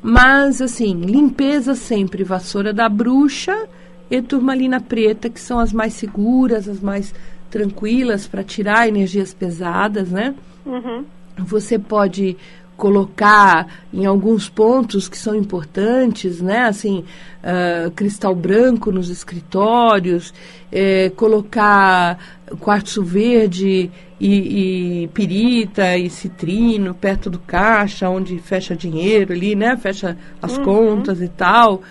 mas, 0.00 0.62
assim, 0.62 0.94
limpeza 1.00 1.74
sempre. 1.74 2.22
Vassoura 2.22 2.72
da 2.72 2.88
bruxa 2.88 3.68
e 4.10 4.22
turmalina 4.22 4.80
preta, 4.80 5.28
que 5.28 5.40
são 5.40 5.58
as 5.58 5.72
mais 5.72 5.94
seguras, 5.94 6.68
as 6.68 6.80
mais 6.80 7.14
tranquilas 7.50 8.26
para 8.26 8.42
tirar 8.42 8.88
energias 8.88 9.32
pesadas, 9.32 10.10
né? 10.10 10.34
Uhum. 10.64 11.04
Você 11.38 11.78
pode 11.78 12.36
colocar 12.76 13.66
em 13.92 14.04
alguns 14.04 14.48
pontos 14.48 15.08
que 15.08 15.16
são 15.16 15.34
importantes, 15.34 16.40
né? 16.40 16.64
Assim, 16.66 17.04
uh, 17.42 17.90
cristal 17.92 18.34
branco 18.34 18.92
nos 18.92 19.08
escritórios, 19.08 20.34
eh, 20.70 21.10
colocar 21.16 22.18
quartzo 22.60 23.02
verde 23.02 23.90
e, 24.20 25.02
e, 25.04 25.08
pirita 25.08 25.96
e 25.96 26.10
citrino 26.10 26.94
perto 26.94 27.30
do 27.30 27.38
caixa, 27.38 28.08
onde 28.08 28.38
fecha 28.38 28.76
dinheiro 28.76 29.32
ali, 29.32 29.54
né? 29.54 29.76
Fecha 29.76 30.16
as 30.40 30.56
uhum. 30.58 30.64
contas 30.64 31.22
e 31.22 31.28
tal. 31.28 31.82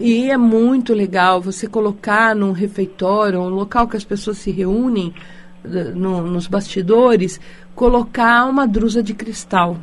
E 0.00 0.30
é 0.30 0.36
muito 0.36 0.94
legal 0.94 1.40
você 1.40 1.66
colocar 1.66 2.34
num 2.34 2.52
refeitório, 2.52 3.38
um 3.38 3.50
local 3.50 3.86
que 3.86 3.96
as 3.96 4.04
pessoas 4.04 4.38
se 4.38 4.50
reúnem, 4.50 5.14
no, 5.62 6.22
nos 6.22 6.46
bastidores, 6.46 7.38
colocar 7.74 8.46
uma 8.46 8.66
drusa 8.66 9.02
de 9.02 9.12
cristal 9.12 9.76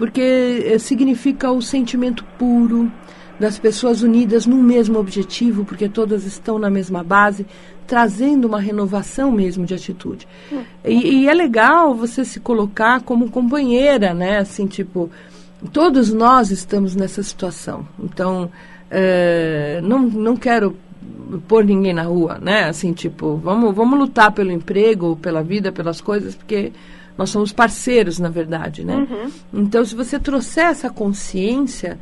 porque 0.00 0.64
eh, 0.64 0.78
significa 0.78 1.50
o 1.50 1.60
sentimento 1.60 2.24
puro 2.38 2.90
das 3.38 3.58
pessoas 3.58 4.00
unidas 4.00 4.46
num 4.46 4.62
mesmo 4.62 4.98
objetivo, 4.98 5.62
porque 5.62 5.90
todas 5.90 6.24
estão 6.24 6.58
na 6.58 6.70
mesma 6.70 7.04
base, 7.04 7.44
trazendo 7.86 8.48
uma 8.48 8.58
renovação 8.58 9.30
mesmo 9.30 9.66
de 9.66 9.74
atitude. 9.74 10.26
Hum. 10.50 10.62
E, 10.86 11.24
e, 11.24 11.28
é 11.28 11.34
legal 11.34 11.94
você 11.94 12.24
se 12.24 12.40
colocar 12.40 13.02
como 13.02 13.30
companheira, 13.30 14.14
né? 14.14 14.38
Assim, 14.38 14.66
tipo, 14.66 15.10
todos 15.70 16.10
nós 16.14 16.50
estamos 16.50 16.96
nessa 16.96 17.22
situação. 17.22 17.86
Então, 18.02 18.50
é, 18.90 19.80
não, 19.82 20.00
não 20.00 20.36
quero 20.36 20.76
pôr 21.46 21.64
ninguém 21.64 21.92
na 21.92 22.02
rua, 22.02 22.38
né? 22.40 22.64
Assim, 22.64 22.92
tipo, 22.92 23.36
vamos, 23.36 23.74
vamos 23.74 23.98
lutar 23.98 24.32
pelo 24.32 24.50
emprego, 24.50 25.16
pela 25.16 25.42
vida, 25.42 25.70
pelas 25.70 26.00
coisas, 26.00 26.34
porque 26.34 26.72
nós 27.16 27.30
somos 27.30 27.52
parceiros, 27.52 28.18
na 28.18 28.28
verdade, 28.28 28.84
né? 28.84 28.96
Uhum. 28.96 29.30
Então, 29.52 29.84
se 29.84 29.94
você 29.94 30.18
trouxer 30.18 30.66
essa 30.66 30.90
consciência, 30.90 31.98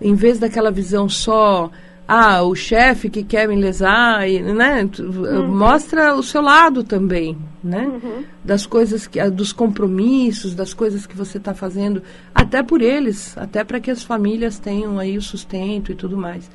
em 0.00 0.14
vez 0.14 0.38
daquela 0.38 0.70
visão 0.70 1.08
só 1.08 1.70
ah, 2.08 2.42
o 2.42 2.54
chefe 2.54 3.08
que 3.08 3.22
quer 3.22 3.46
me 3.46 3.56
lesar, 3.56 4.28
e, 4.28 4.40
né? 4.40 4.88
Uhum. 4.98 5.46
Mostra 5.46 6.14
o 6.14 6.22
seu 6.22 6.42
lado 6.42 6.82
também, 6.82 7.38
né? 7.62 7.86
Uhum. 7.86 8.24
Das 8.44 8.66
coisas 8.66 9.06
que, 9.06 9.22
dos 9.30 9.52
compromissos, 9.52 10.54
das 10.54 10.74
coisas 10.74 11.06
que 11.06 11.16
você 11.16 11.38
está 11.38 11.54
fazendo, 11.54 12.02
até 12.34 12.62
por 12.62 12.82
eles, 12.82 13.36
até 13.38 13.62
para 13.64 13.80
que 13.80 13.90
as 13.90 14.02
famílias 14.02 14.58
tenham 14.58 14.98
aí 14.98 15.16
o 15.16 15.22
sustento 15.22 15.92
e 15.92 15.94
tudo 15.94 16.16
mais. 16.16 16.50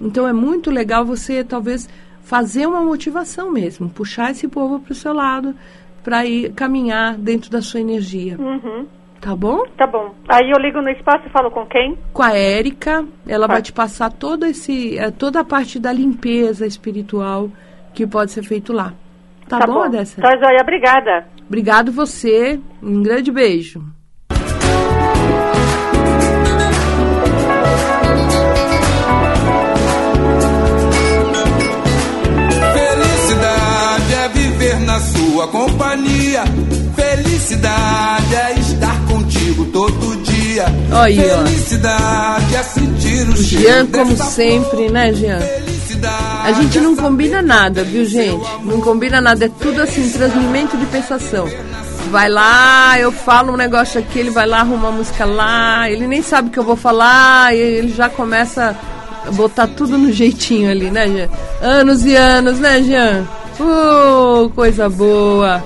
Então 0.00 0.26
é 0.26 0.32
muito 0.32 0.70
legal 0.70 1.04
você 1.04 1.42
talvez 1.42 1.88
fazer 2.22 2.66
uma 2.66 2.80
motivação 2.82 3.50
mesmo, 3.50 3.88
puxar 3.88 4.30
esse 4.30 4.48
povo 4.48 4.80
para 4.80 4.92
o 4.92 4.94
seu 4.94 5.12
lado, 5.12 5.54
para 6.02 6.26
ir 6.26 6.52
caminhar 6.52 7.16
dentro 7.16 7.50
da 7.50 7.60
sua 7.60 7.80
energia. 7.80 8.36
Uhum. 8.38 8.86
Tá 9.20 9.34
bom? 9.34 9.64
Tá 9.76 9.86
bom. 9.86 10.14
Aí 10.28 10.50
eu 10.50 10.58
ligo 10.58 10.80
no 10.80 10.90
espaço 10.90 11.26
e 11.26 11.30
falo 11.30 11.50
com 11.50 11.66
quem? 11.66 11.98
Com 12.12 12.22
a 12.22 12.36
Érica. 12.36 13.04
Ela 13.26 13.46
vai 13.46 13.62
te 13.62 13.72
passar 13.72 14.12
todo 14.12 14.44
esse, 14.44 14.98
eh, 14.98 15.10
toda 15.10 15.40
a 15.40 15.44
parte 15.44 15.80
da 15.80 15.92
limpeza 15.92 16.66
espiritual 16.66 17.50
que 17.94 18.06
pode 18.06 18.30
ser 18.30 18.42
feito 18.42 18.72
lá. 18.72 18.92
Tá, 19.48 19.58
tá 19.58 19.66
bom, 19.66 19.74
bom, 19.74 19.82
Adessa? 19.84 20.20
Tá, 20.20 20.36
joia. 20.36 20.60
Obrigada. 20.60 21.26
Obrigado 21.46 21.92
você. 21.92 22.58
Um 22.82 23.02
grande 23.02 23.30
beijo. 23.30 23.82
na 34.96 35.00
sua 35.00 35.48
companhia. 35.48 36.44
Felicidade 36.94 38.34
é 38.34 38.58
estar 38.58 39.06
contigo 39.06 39.66
todo 39.66 40.16
dia. 40.22 40.64
Olha, 40.92 41.44
Felicidade 41.44 42.56
é 42.56 42.62
sentir 42.62 43.28
o 43.28 43.36
Jean, 43.36 43.86
como 43.86 44.16
sempre, 44.16 44.88
né, 44.90 45.12
Jean? 45.12 45.38
A 46.44 46.52
gente 46.52 46.78
não 46.80 46.94
combina 46.96 47.42
nada, 47.42 47.82
viu, 47.82 48.04
gente? 48.04 48.44
Não 48.62 48.80
combina 48.80 49.20
nada, 49.20 49.46
é 49.46 49.50
tudo 49.60 49.82
assim, 49.82 50.08
transmimento 50.10 50.76
de 50.76 50.86
pensação. 50.86 51.48
Vai 52.10 52.28
lá, 52.28 52.98
eu 53.00 53.10
falo 53.10 53.52
um 53.52 53.56
negócio 53.56 53.98
aqui, 53.98 54.18
ele 54.20 54.30
vai 54.30 54.46
lá 54.46 54.60
arrumar 54.60 54.92
música 54.92 55.24
lá, 55.24 55.90
ele 55.90 56.06
nem 56.06 56.22
sabe 56.22 56.48
o 56.48 56.52
que 56.52 56.58
eu 56.58 56.62
vou 56.64 56.76
falar, 56.76 57.52
e 57.54 57.58
ele 57.58 57.92
já 57.92 58.08
começa 58.08 58.76
a 59.26 59.30
botar 59.32 59.66
tudo 59.66 59.98
no 59.98 60.12
jeitinho 60.12 60.70
ali, 60.70 60.88
né, 60.90 61.08
Jean? 61.08 61.28
Anos 61.60 62.04
e 62.04 62.14
anos, 62.14 62.58
né, 62.60 62.80
Jean? 62.82 63.24
Uh, 63.58 64.48
coisa 64.50 64.88
boa. 64.88 65.64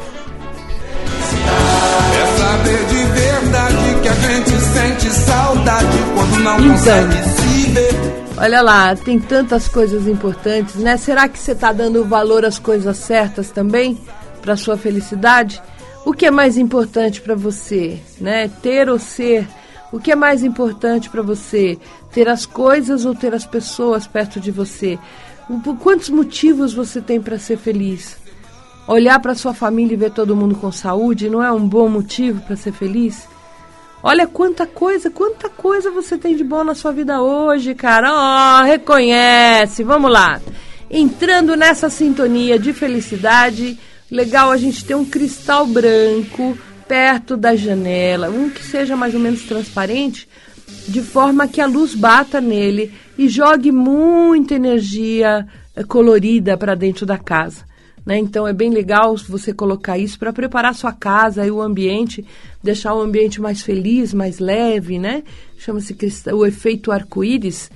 É 2.14 2.38
saber 2.38 2.84
de 2.86 3.04
verdade 3.20 4.00
que 4.02 4.08
a 4.08 4.14
gente 4.14 4.50
sente 4.60 5.10
saudade 5.10 5.98
quando 6.14 6.38
não 6.40 6.58
Então. 6.58 6.70
consegue. 6.72 7.29
Olha 8.40 8.62
lá, 8.62 8.96
tem 8.96 9.20
tantas 9.20 9.68
coisas 9.68 10.06
importantes, 10.08 10.76
né? 10.76 10.96
Será 10.96 11.28
que 11.28 11.38
você 11.38 11.52
está 11.52 11.74
dando 11.74 12.06
valor 12.06 12.42
às 12.42 12.58
coisas 12.58 12.96
certas 12.96 13.50
também 13.50 13.98
para 14.40 14.56
sua 14.56 14.78
felicidade? 14.78 15.60
O 16.06 16.14
que 16.14 16.24
é 16.24 16.30
mais 16.30 16.56
importante 16.56 17.20
para 17.20 17.34
você, 17.34 18.00
né? 18.18 18.48
Ter 18.48 18.88
ou 18.88 18.98
ser? 18.98 19.46
O 19.92 20.00
que 20.00 20.10
é 20.10 20.16
mais 20.16 20.42
importante 20.42 21.10
para 21.10 21.20
você? 21.20 21.78
Ter 22.12 22.30
as 22.30 22.46
coisas 22.46 23.04
ou 23.04 23.14
ter 23.14 23.34
as 23.34 23.44
pessoas 23.44 24.06
perto 24.06 24.40
de 24.40 24.50
você? 24.50 24.98
Por 25.62 25.76
quantos 25.76 26.08
motivos 26.08 26.72
você 26.72 27.02
tem 27.02 27.20
para 27.20 27.38
ser 27.38 27.58
feliz? 27.58 28.16
Olhar 28.88 29.20
para 29.20 29.34
sua 29.34 29.52
família 29.52 29.92
e 29.92 29.98
ver 29.98 30.12
todo 30.12 30.34
mundo 30.34 30.54
com 30.54 30.72
saúde 30.72 31.28
não 31.28 31.42
é 31.42 31.52
um 31.52 31.68
bom 31.68 31.90
motivo 31.90 32.40
para 32.40 32.56
ser 32.56 32.72
feliz? 32.72 33.28
Olha 34.02 34.26
quanta 34.26 34.66
coisa, 34.66 35.10
quanta 35.10 35.50
coisa 35.50 35.90
você 35.90 36.16
tem 36.16 36.34
de 36.34 36.42
bom 36.42 36.64
na 36.64 36.74
sua 36.74 36.90
vida 36.90 37.20
hoje, 37.20 37.74
cara. 37.74 38.10
Ó, 38.10 38.60
oh, 38.60 38.64
reconhece. 38.64 39.84
Vamos 39.84 40.10
lá. 40.10 40.40
Entrando 40.90 41.54
nessa 41.54 41.90
sintonia 41.90 42.58
de 42.58 42.72
felicidade, 42.72 43.78
legal 44.10 44.50
a 44.50 44.56
gente 44.56 44.84
ter 44.86 44.94
um 44.94 45.04
cristal 45.04 45.66
branco 45.66 46.56
perto 46.88 47.36
da 47.36 47.54
janela, 47.54 48.30
um 48.30 48.48
que 48.48 48.64
seja 48.64 48.96
mais 48.96 49.14
ou 49.14 49.20
menos 49.20 49.42
transparente, 49.42 50.26
de 50.88 51.02
forma 51.02 51.46
que 51.46 51.60
a 51.60 51.66
luz 51.66 51.94
bata 51.94 52.40
nele 52.40 52.92
e 53.18 53.28
jogue 53.28 53.70
muita 53.70 54.54
energia 54.54 55.46
eh, 55.76 55.84
colorida 55.84 56.56
para 56.56 56.74
dentro 56.74 57.04
da 57.04 57.18
casa. 57.18 57.69
Né? 58.10 58.18
Então 58.18 58.44
é 58.44 58.52
bem 58.52 58.70
legal 58.70 59.16
você 59.16 59.54
colocar 59.54 59.96
isso 59.96 60.18
para 60.18 60.32
preparar 60.32 60.74
sua 60.74 60.92
casa 60.92 61.46
e 61.46 61.50
o 61.52 61.62
ambiente, 61.62 62.26
deixar 62.60 62.92
o 62.92 63.00
ambiente 63.00 63.40
mais 63.40 63.62
feliz, 63.62 64.12
mais 64.12 64.40
leve, 64.40 64.98
né? 64.98 65.22
Chama-se 65.56 65.96
o 66.32 66.44
efeito 66.44 66.90
arco-íris. 66.90 67.70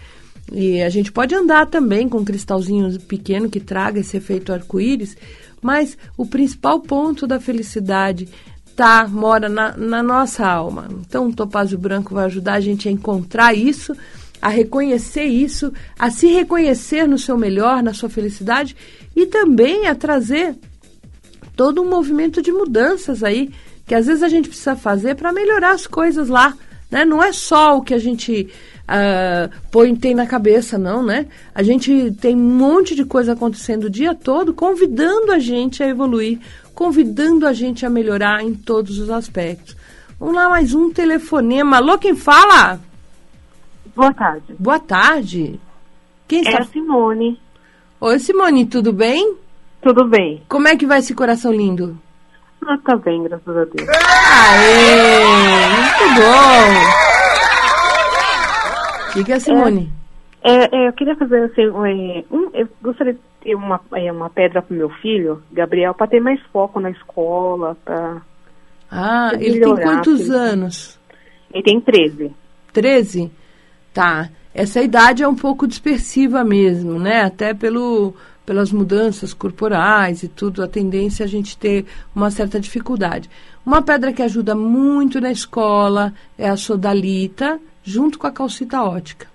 E 0.53 0.83
a 0.83 0.89
gente 0.89 1.13
pode 1.13 1.37
andar 1.37 1.67
também 1.67 2.09
com 2.09 2.19
um 2.19 2.25
cristalzinho 2.25 2.99
pequeno 3.03 3.49
que 3.49 3.61
traga 3.61 4.01
esse 4.01 4.17
efeito 4.17 4.53
arco-íris, 4.53 5.17
mas 5.63 5.97
o 6.17 6.27
principal 6.27 6.81
ponto 6.81 7.29
da 7.29 7.39
felicidade 7.39 8.29
tá, 8.75 9.07
mora 9.07 9.49
na, 9.49 9.77
na 9.77 10.03
nossa 10.03 10.45
alma. 10.45 10.89
Então, 11.07 11.29
o 11.29 11.33
topázio 11.33 11.79
branco 11.79 12.13
vai 12.13 12.25
ajudar 12.25 12.55
a 12.55 12.61
gente 12.61 12.89
a 12.89 12.91
encontrar 12.91 13.55
isso, 13.55 13.97
a 14.45 14.51
reconhecer 14.51 15.25
isso, 15.25 15.73
a 15.99 16.11
se 16.11 16.27
reconhecer 16.27 17.09
no 17.09 17.19
seu 17.19 17.35
melhor, 17.35 17.83
na 17.83 17.95
sua 17.95 18.11
felicidade 18.11 18.77
e 19.17 19.25
também 19.25 19.87
a 19.87 19.95
trazer 19.95 20.55
todo 21.57 21.81
um 21.81 21.89
movimento 21.89 22.43
de 22.43 22.53
mudanças 22.53 23.25
aí 23.25 23.51
que 23.87 23.95
às 23.95 24.07
vezes 24.07 24.23
a 24.23 24.29
gente 24.29 24.51
precisa 24.51 24.77
fazer 24.77 25.15
para 25.15 25.33
melhorar 25.33 25.71
as 25.71 25.87
coisas 25.87 26.29
lá. 26.29 26.55
Né? 26.91 27.07
Não 27.07 27.23
é 27.23 27.33
só 27.33 27.79
o 27.79 27.81
que 27.81 27.95
a 27.95 27.99
gente 27.99 28.51
uh, 28.83 29.51
põe 29.71 29.97
tem 29.97 30.15
na 30.15 30.27
cabeça, 30.27 30.77
não, 30.77 31.03
né? 31.03 31.25
A 31.55 31.63
gente 31.63 32.11
tem 32.21 32.37
um 32.37 32.39
monte 32.39 32.95
de 32.95 33.07
coisa 33.07 33.33
acontecendo 33.33 33.85
o 33.85 33.91
dia 33.91 34.15
todo, 34.15 34.53
convidando 34.53 35.33
a 35.33 35.39
gente 35.39 35.83
a 35.83 35.89
evoluir, 35.89 36.39
convidando 36.75 37.47
a 37.47 37.55
gente 37.55 37.87
a 37.87 37.91
melhorar 37.91 38.45
em 38.45 38.53
todos 38.53 38.99
os 38.99 39.09
aspectos. 39.09 39.75
Vamos 40.21 40.35
lá, 40.35 40.51
mais 40.51 40.75
um 40.75 40.93
telefonema. 40.93 41.79
Alô, 41.79 41.97
quem 41.97 42.15
fala? 42.15 42.79
Boa 43.95 44.13
tarde. 44.13 44.55
Boa 44.59 44.79
tarde. 44.79 45.61
Quem 46.27 46.41
É 46.41 46.43
está? 46.51 46.59
a 46.63 46.65
Simone. 46.65 47.41
Oi, 48.01 48.19
Simone, 48.19 48.67
tudo 48.67 48.93
bem? 48.93 49.37
Tudo 49.83 50.07
bem? 50.09 50.43
Como 50.49 50.67
é 50.69 50.77
que 50.77 50.87
vai 50.87 50.99
esse 50.99 51.15
coração 51.15 51.53
lindo? 51.53 51.97
Ah, 52.67 52.79
tá 52.85 52.97
bem, 52.97 53.23
graças 53.23 53.57
a 53.57 53.65
Deus. 53.65 53.89
Aê, 53.89 54.97
muito 55.69 56.21
bom. 56.21 56.65
Diga, 59.15 59.39
Simone. 59.39 59.93
É, 60.43 60.77
é, 60.77 60.89
eu 60.89 60.93
queria 60.93 61.15
fazer 61.17 61.45
assim, 61.45 61.69
um, 61.69 62.25
um- 62.31 62.51
eu 62.53 62.69
gostaria 62.83 63.13
de 63.15 63.21
ter 63.43 63.55
uma, 63.55 63.81
é, 63.95 64.11
uma 64.11 64.29
pedra 64.29 64.61
para 64.61 64.77
meu 64.77 64.91
filho, 64.91 65.43
Gabriel, 65.53 65.95
para 65.95 66.07
ter 66.09 66.21
mais 66.21 66.41
foco 66.53 66.81
na 66.81 66.91
escola. 66.91 67.77
Pra... 67.85 68.21
Ah, 68.91 69.31
ele 69.39 69.61
tem 69.61 69.77
quantos 69.77 70.23
assim. 70.23 70.35
anos? 70.35 70.99
Ele 71.53 71.63
tem 71.63 71.81
13. 71.81 72.33
13? 72.73 73.31
Tá. 73.95 74.29
Essa 74.53 74.83
idade 74.83 75.23
é 75.23 75.29
um 75.29 75.37
pouco 75.37 75.69
dispersiva 75.69 76.45
mesmo, 76.45 76.99
né? 76.99 77.23
Até 77.23 77.55
pelo, 77.55 78.13
pelas 78.45 78.73
mudanças 78.73 79.33
corporais 79.33 80.25
e 80.25 80.29
tudo, 80.29 80.63
a 80.63 80.69
tendência 80.69 81.23
é 81.23 81.27
a 81.27 81.29
gente 81.29 81.57
ter 81.57 81.87
uma 82.15 82.31
certa 82.31 82.59
dificuldade. 82.59 83.31
Uma 83.65 83.83
pedra 83.83 84.13
que 84.13 84.23
ajuda 84.23 84.55
muito 84.55 85.21
na 85.21 85.31
escola 85.31 86.13
é 86.37 86.49
a 86.49 86.57
sodalita, 86.57 87.59
junto 87.85 88.19
com 88.19 88.27
a 88.27 88.33
calcita 88.33 88.83
ótica. 88.83 89.29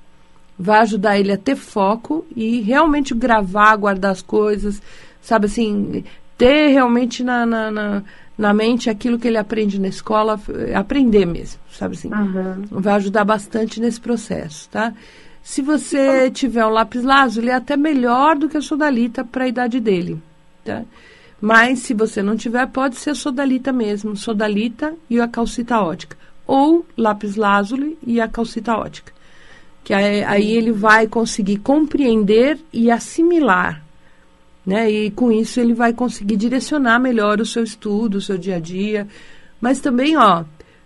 Vai 0.57 0.79
ajudar 0.81 1.17
ele 1.17 1.31
a 1.31 1.37
ter 1.37 1.55
foco 1.55 2.25
e 2.35 2.59
realmente 2.59 3.15
gravar, 3.15 3.77
guardar 3.77 4.11
as 4.11 4.21
coisas, 4.21 4.81
sabe 5.21 5.45
assim, 5.45 6.03
ter 6.37 6.67
realmente 6.67 7.23
na, 7.23 7.45
na, 7.45 7.71
na, 7.71 8.03
na 8.39 8.53
mente 8.53 8.89
aquilo 8.89 9.19
que 9.19 9.27
ele 9.27 9.37
aprende 9.37 9.77
na 9.77 9.89
escola, 9.89 10.39
eh, 10.47 10.73
aprender 10.73 11.25
mesmo, 11.25 11.59
sabe 11.69 11.95
assim 11.95 12.09
vai 12.71 12.93
ajudar 12.93 13.25
bastante 13.25 13.81
nesse 13.81 13.99
processo, 13.99 14.69
tá? 14.69 14.93
Se 15.43 15.61
você 15.61 16.31
tiver 16.31 16.65
um 16.65 16.69
lápis 16.69 17.03
lazuli, 17.03 17.49
é 17.49 17.55
até 17.55 17.75
melhor 17.75 18.37
do 18.37 18.47
que 18.47 18.55
a 18.55 18.61
sodalita 18.61 19.25
para 19.25 19.43
a 19.43 19.47
idade 19.49 19.81
dele, 19.81 20.21
tá? 20.63 20.83
Mas 21.41 21.79
se 21.79 21.93
você 21.93 22.23
não 22.23 22.37
tiver, 22.37 22.65
pode 22.67 22.95
ser 22.95 23.09
a 23.09 23.15
sodalita 23.15 23.73
mesmo, 23.73 24.15
sodalita 24.15 24.93
e 25.09 25.19
a 25.19 25.27
calcita 25.27 25.81
ótica, 25.81 26.15
ou 26.47 26.85
lápis 26.97 27.35
lazuli 27.35 27.97
e 28.07 28.21
a 28.21 28.27
calcita 28.29 28.73
ótica, 28.73 29.11
que 29.83 29.93
aí, 29.93 30.23
aí 30.23 30.51
ele 30.51 30.71
vai 30.71 31.07
conseguir 31.07 31.57
compreender 31.57 32.57
e 32.71 32.89
assimilar, 32.89 33.83
né? 34.69 34.89
E 34.89 35.09
com 35.09 35.31
isso 35.31 35.59
ele 35.59 35.73
vai 35.73 35.91
conseguir 35.91 36.37
direcionar 36.37 36.99
melhor 36.99 37.41
o 37.41 37.45
seu 37.45 37.63
estudo, 37.63 38.19
o 38.19 38.21
seu 38.21 38.37
dia 38.37 38.57
a 38.57 38.59
dia, 38.59 39.07
mas 39.59 39.79
também, 39.81 40.15
ó, 40.15 40.43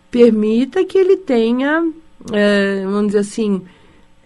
permita 0.09 0.85
que 0.85 0.97
ele 0.97 1.17
tenha, 1.17 1.85
eh, 2.31 2.81
vamos 2.85 3.07
dizer 3.07 3.19
assim, 3.19 3.61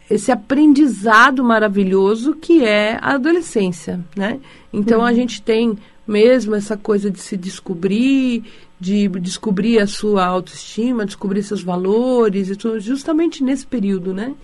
esse 0.07 0.31
aprendizado 0.31 1.43
maravilhoso 1.43 2.35
que 2.35 2.63
é 2.63 2.99
a 3.01 3.15
adolescência, 3.15 3.99
né? 4.15 4.39
Então 4.71 5.03
a 5.03 5.11
gente 5.11 5.41
tem 5.41 5.75
mesmo 6.07 6.53
essa 6.53 6.77
coisa 6.77 7.09
de 7.09 7.19
se 7.19 7.35
descobrir, 7.35 8.43
de 8.79 9.07
descobrir 9.07 9.79
a 9.79 9.87
sua 9.87 10.23
autoestima, 10.23 11.03
descobrir 11.03 11.41
seus 11.41 11.63
valores 11.63 12.51
e 12.51 12.55
tudo, 12.55 12.79
justamente 12.79 13.43
nesse 13.43 13.65
período, 13.65 14.13
né? 14.13 14.35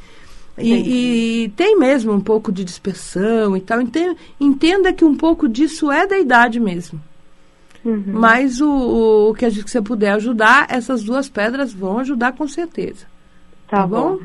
E, 0.58 1.44
e 1.46 1.50
tem 1.50 1.78
mesmo 1.78 2.14
um 2.14 2.20
pouco 2.22 2.52
de 2.52 2.64
dispersão 2.64 3.58
e 3.58 3.62
tal. 3.62 3.82
Ente- 3.82 4.16
Entenda 4.40 4.94
que 4.94 5.04
um 5.04 5.16
pouco 5.16 5.48
disso 5.50 5.92
é 5.92 6.06
da 6.06 6.20
idade 6.20 6.60
mesmo. 6.60 7.00
Mas 7.86 8.62
o, 8.62 9.30
o- 9.30 9.34
que 9.34 9.46
a 9.46 9.50
gente- 9.50 9.66
que 9.66 9.72
você 9.72 9.82
puder 9.82 10.12
ajudar, 10.14 10.68
essas 10.70 11.04
duas 11.04 11.28
pedras 11.28 11.74
vão 11.74 12.00
ajudar 12.00 12.32
com 12.34 12.48
certeza. 12.48 13.06
Tá, 13.70 13.78
Tá 13.82 13.88
bom? 13.88 14.18
bom? 14.18 14.20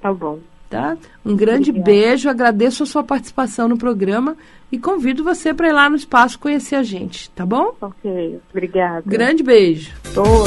Tá 0.00 0.12
bom. 0.14 0.38
Tá? 0.68 0.96
Um 1.24 1.34
grande 1.34 1.70
Obrigada. 1.70 1.90
beijo, 1.90 2.28
agradeço 2.30 2.84
a 2.84 2.86
sua 2.86 3.02
participação 3.02 3.66
no 3.66 3.76
programa 3.76 4.36
e 4.70 4.78
convido 4.78 5.24
você 5.24 5.52
para 5.52 5.68
ir 5.68 5.72
lá 5.72 5.90
no 5.90 5.96
espaço 5.96 6.38
conhecer 6.38 6.76
a 6.76 6.82
gente, 6.84 7.28
tá 7.30 7.44
bom? 7.44 7.74
Ok, 7.80 8.38
obrigada. 8.50 9.02
Grande 9.04 9.42
beijo. 9.42 9.90
Tô- 10.14 10.44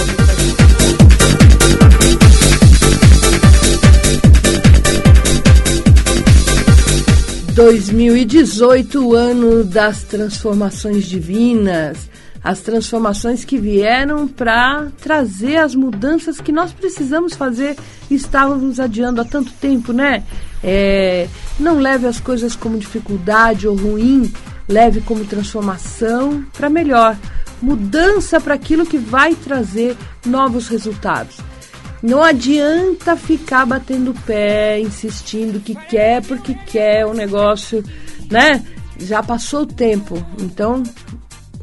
2018, 7.54 9.00
o 9.00 9.14
ano 9.14 9.64
das 9.64 10.02
transformações 10.02 11.06
divinas, 11.06 12.10
as 12.44 12.62
transformações 12.62 13.46
que 13.46 13.60
vieram 13.60 14.28
para 14.28 14.88
trazer 15.00 15.58
as 15.58 15.76
mudanças 15.76 16.42
que 16.42 16.52
nós 16.52 16.74
precisamos 16.74 17.36
fazer 17.36 17.76
estávamos 18.10 18.80
adiando 18.80 19.22
há 19.22 19.26
tanto 19.26 19.52
tempo, 19.54 19.94
né? 19.94 20.24
É, 20.64 21.28
não 21.60 21.78
leve 21.78 22.08
as 22.08 22.20
coisas 22.20 22.56
como 22.56 22.80
dificuldade 22.80 23.68
ou 23.68 23.76
ruim, 23.76 24.34
leve 24.68 25.02
como 25.02 25.24
transformação 25.24 26.44
para 26.54 26.72
melhor, 26.72 27.16
mudança 27.62 28.42
para 28.42 28.56
aquilo 28.56 28.84
que 28.84 28.98
vai 28.98 29.36
trazer 29.36 29.96
novos 30.26 30.68
resultados. 30.68 31.38
Não 32.04 32.22
adianta 32.22 33.16
ficar 33.16 33.66
batendo 33.66 34.14
pé, 34.26 34.78
insistindo 34.78 35.62
que 35.62 35.74
quer 35.74 36.22
porque 36.22 36.54
quer 36.54 37.06
o 37.06 37.14
negócio, 37.14 37.82
né? 38.30 38.62
Já 39.00 39.24
passou 39.24 39.62
o 39.62 39.66
tempo. 39.66 40.22
Então, 40.38 40.84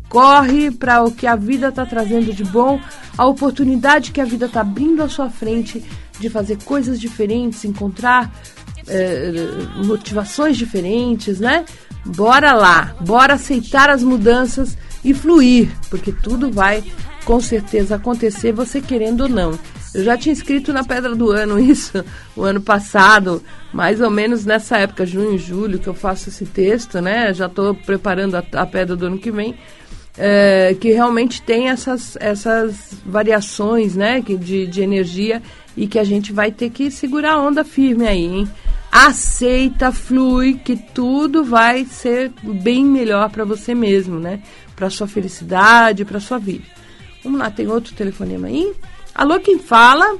corre 0.08 0.70
para 0.70 1.02
o 1.04 1.12
que 1.12 1.26
a 1.26 1.36
vida 1.36 1.68
está 1.68 1.84
trazendo 1.84 2.32
de 2.32 2.42
bom, 2.42 2.80
a 3.18 3.26
oportunidade 3.26 4.12
que 4.12 4.20
a 4.20 4.24
vida 4.24 4.46
está 4.46 4.62
abrindo 4.62 5.02
à 5.02 5.10
sua 5.10 5.28
frente 5.28 5.84
de 6.18 6.30
fazer 6.30 6.56
coisas 6.64 6.98
diferentes, 6.98 7.66
encontrar 7.66 8.32
eh, 8.88 9.46
motivações 9.84 10.56
diferentes, 10.56 11.38
né? 11.38 11.66
Bora 12.04 12.54
lá, 12.54 12.96
bora 13.00 13.34
aceitar 13.34 13.90
as 13.90 14.02
mudanças 14.02 14.76
e 15.04 15.12
fluir, 15.12 15.70
porque 15.90 16.12
tudo 16.12 16.50
vai 16.50 16.82
com 17.26 17.40
certeza 17.40 17.96
acontecer, 17.96 18.52
você 18.52 18.80
querendo 18.80 19.22
ou 19.22 19.28
não. 19.28 19.58
Eu 19.94 20.04
já 20.04 20.16
tinha 20.16 20.32
escrito 20.32 20.72
na 20.72 20.84
Pedra 20.84 21.14
do 21.14 21.30
Ano 21.30 21.58
isso, 21.60 22.04
o 22.36 22.42
ano 22.42 22.60
passado, 22.60 23.42
mais 23.72 24.00
ou 24.00 24.10
menos 24.10 24.44
nessa 24.44 24.78
época, 24.78 25.04
junho, 25.04 25.36
julho, 25.38 25.78
que 25.78 25.88
eu 25.88 25.94
faço 25.94 26.28
esse 26.28 26.46
texto, 26.46 27.00
né? 27.00 27.32
Já 27.34 27.46
estou 27.46 27.74
preparando 27.74 28.36
a, 28.36 28.44
a 28.54 28.66
Pedra 28.66 28.94
do 28.96 29.06
ano 29.06 29.18
que 29.18 29.30
vem. 29.30 29.54
é, 30.18 30.76
que 30.80 30.90
realmente 30.92 31.40
tem 31.42 31.68
essas, 31.70 32.16
essas 32.20 32.92
variações 33.06 33.94
né, 33.94 34.20
que- 34.20 34.36
de, 34.36 34.66
de 34.66 34.82
energia 34.82 35.40
e 35.76 35.86
que 35.86 35.98
a 35.98 36.04
gente 36.04 36.32
vai 36.32 36.50
ter 36.52 36.68
que 36.70 36.90
segurar 36.90 37.34
a 37.34 37.38
onda 37.40 37.64
firme 37.64 38.06
aí, 38.06 38.24
hein? 38.24 38.48
Aceita, 38.92 39.90
flui, 39.92 40.54
que 40.62 40.76
tudo 40.76 41.42
vai 41.44 41.84
ser 41.84 42.30
bem 42.42 42.84
melhor 42.84 43.30
para 43.30 43.44
você 43.44 43.74
mesmo, 43.74 44.18
né? 44.20 44.40
Para 44.76 44.90
sua 44.90 45.06
felicidade, 45.08 46.04
para 46.04 46.20
sua 46.20 46.38
vida. 46.38 46.64
Vamos 47.24 47.38
lá, 47.38 47.50
tem 47.50 47.66
outro 47.68 47.94
telefonema 47.94 48.48
aí? 48.48 48.72
Alô, 49.14 49.38
quem 49.40 49.58
fala? 49.58 50.16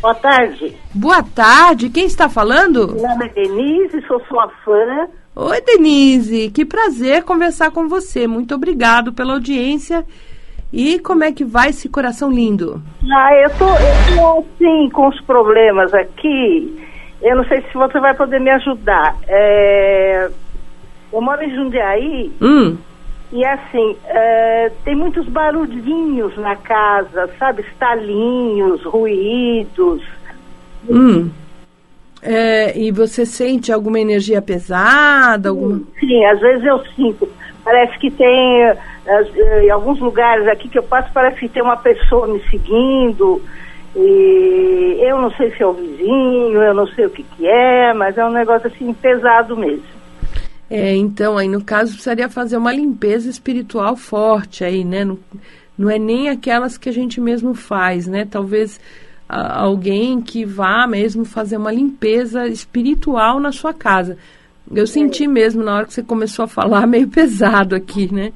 Boa 0.00 0.14
tarde. 0.14 0.76
Boa 0.94 1.22
tarde, 1.22 1.90
quem 1.90 2.06
está 2.06 2.28
falando? 2.28 2.94
Meu 2.94 3.08
nome 3.08 3.26
é 3.26 3.28
Denise, 3.30 4.00
sou 4.06 4.20
sua 4.26 4.48
fã. 4.64 5.08
Oi, 5.34 5.60
Denise, 5.60 6.50
que 6.50 6.64
prazer 6.64 7.24
conversar 7.24 7.70
com 7.70 7.88
você. 7.88 8.26
Muito 8.26 8.54
obrigado 8.54 9.12
pela 9.12 9.34
audiência. 9.34 10.04
E 10.72 10.98
como 10.98 11.24
é 11.24 11.32
que 11.32 11.44
vai 11.44 11.70
esse 11.70 11.88
coração 11.88 12.30
lindo? 12.30 12.82
Ah, 13.10 13.34
eu 13.34 13.50
tô, 13.56 13.64
eu 13.64 14.16
tô 14.16 14.38
assim 14.40 14.90
com 14.90 15.08
os 15.08 15.20
problemas 15.22 15.92
aqui. 15.94 16.86
Eu 17.22 17.36
não 17.36 17.44
sei 17.46 17.62
se 17.62 17.74
você 17.74 17.98
vai 17.98 18.14
poder 18.14 18.40
me 18.40 18.50
ajudar. 18.50 19.16
É, 19.26 20.30
eu 21.12 21.20
moro 21.20 21.42
em 21.42 21.54
Jundiaí 21.54 22.32
Hum, 22.40 22.76
e 23.30 23.44
assim, 23.44 23.96
é, 24.06 24.72
tem 24.84 24.96
muitos 24.96 25.26
barulhinhos 25.28 26.36
na 26.38 26.56
casa, 26.56 27.28
sabe? 27.38 27.62
Estalinhos, 27.62 28.82
ruídos. 28.84 30.02
hum. 30.88 31.30
É, 32.20 32.76
e 32.76 32.90
você 32.90 33.24
sente 33.24 33.72
alguma 33.72 34.00
energia 34.00 34.42
pesada? 34.42 35.50
Alguma... 35.50 35.82
Sim, 36.00 36.24
às 36.24 36.40
vezes 36.40 36.64
eu 36.64 36.84
sinto. 36.96 37.28
Parece 37.64 37.98
que 37.98 38.10
tem, 38.10 38.62
eh, 38.64 38.76
eh, 39.06 39.64
em 39.64 39.70
alguns 39.70 40.00
lugares 40.00 40.48
aqui 40.48 40.68
que 40.68 40.78
eu 40.78 40.82
passo, 40.82 41.10
parece 41.12 41.38
que 41.38 41.48
tem 41.48 41.62
uma 41.62 41.76
pessoa 41.76 42.26
me 42.26 42.40
seguindo. 42.48 43.40
E 43.94 44.98
eu 45.00 45.20
não 45.20 45.30
sei 45.32 45.50
se 45.52 45.62
é 45.62 45.66
o 45.66 45.72
vizinho, 45.72 46.62
eu 46.62 46.74
não 46.74 46.86
sei 46.88 47.06
o 47.06 47.10
que, 47.10 47.22
que 47.22 47.46
é, 47.46 47.92
mas 47.92 48.16
é 48.16 48.24
um 48.24 48.30
negócio 48.30 48.66
assim 48.66 48.92
pesado 48.94 49.56
mesmo. 49.56 49.98
É, 50.70 50.94
então, 50.94 51.38
aí 51.38 51.48
no 51.48 51.62
caso 51.62 51.92
precisaria 51.92 52.28
fazer 52.28 52.56
uma 52.58 52.72
limpeza 52.72 53.28
espiritual 53.30 53.96
forte 53.96 54.62
aí, 54.64 54.84
né? 54.84 55.04
Não, 55.04 55.18
não 55.78 55.88
é 55.90 55.98
nem 55.98 56.28
aquelas 56.28 56.76
que 56.76 56.88
a 56.88 56.92
gente 56.92 57.20
mesmo 57.20 57.54
faz, 57.54 58.06
né? 58.06 58.26
Talvez 58.30 58.78
a- 59.28 59.60
alguém 59.62 60.20
que 60.20 60.44
vá 60.44 60.86
mesmo 60.86 61.24
fazer 61.24 61.56
uma 61.56 61.72
limpeza 61.72 62.46
espiritual 62.48 63.40
na 63.40 63.50
sua 63.52 63.72
casa. 63.72 64.18
Eu 64.70 64.86
senti 64.86 65.26
mesmo 65.26 65.62
na 65.62 65.74
hora 65.76 65.86
que 65.86 65.94
você 65.94 66.02
começou 66.02 66.44
a 66.44 66.48
falar 66.48 66.84
meio 66.86 67.08
pesado 67.08 67.74
aqui, 67.74 68.12
né? 68.12 68.32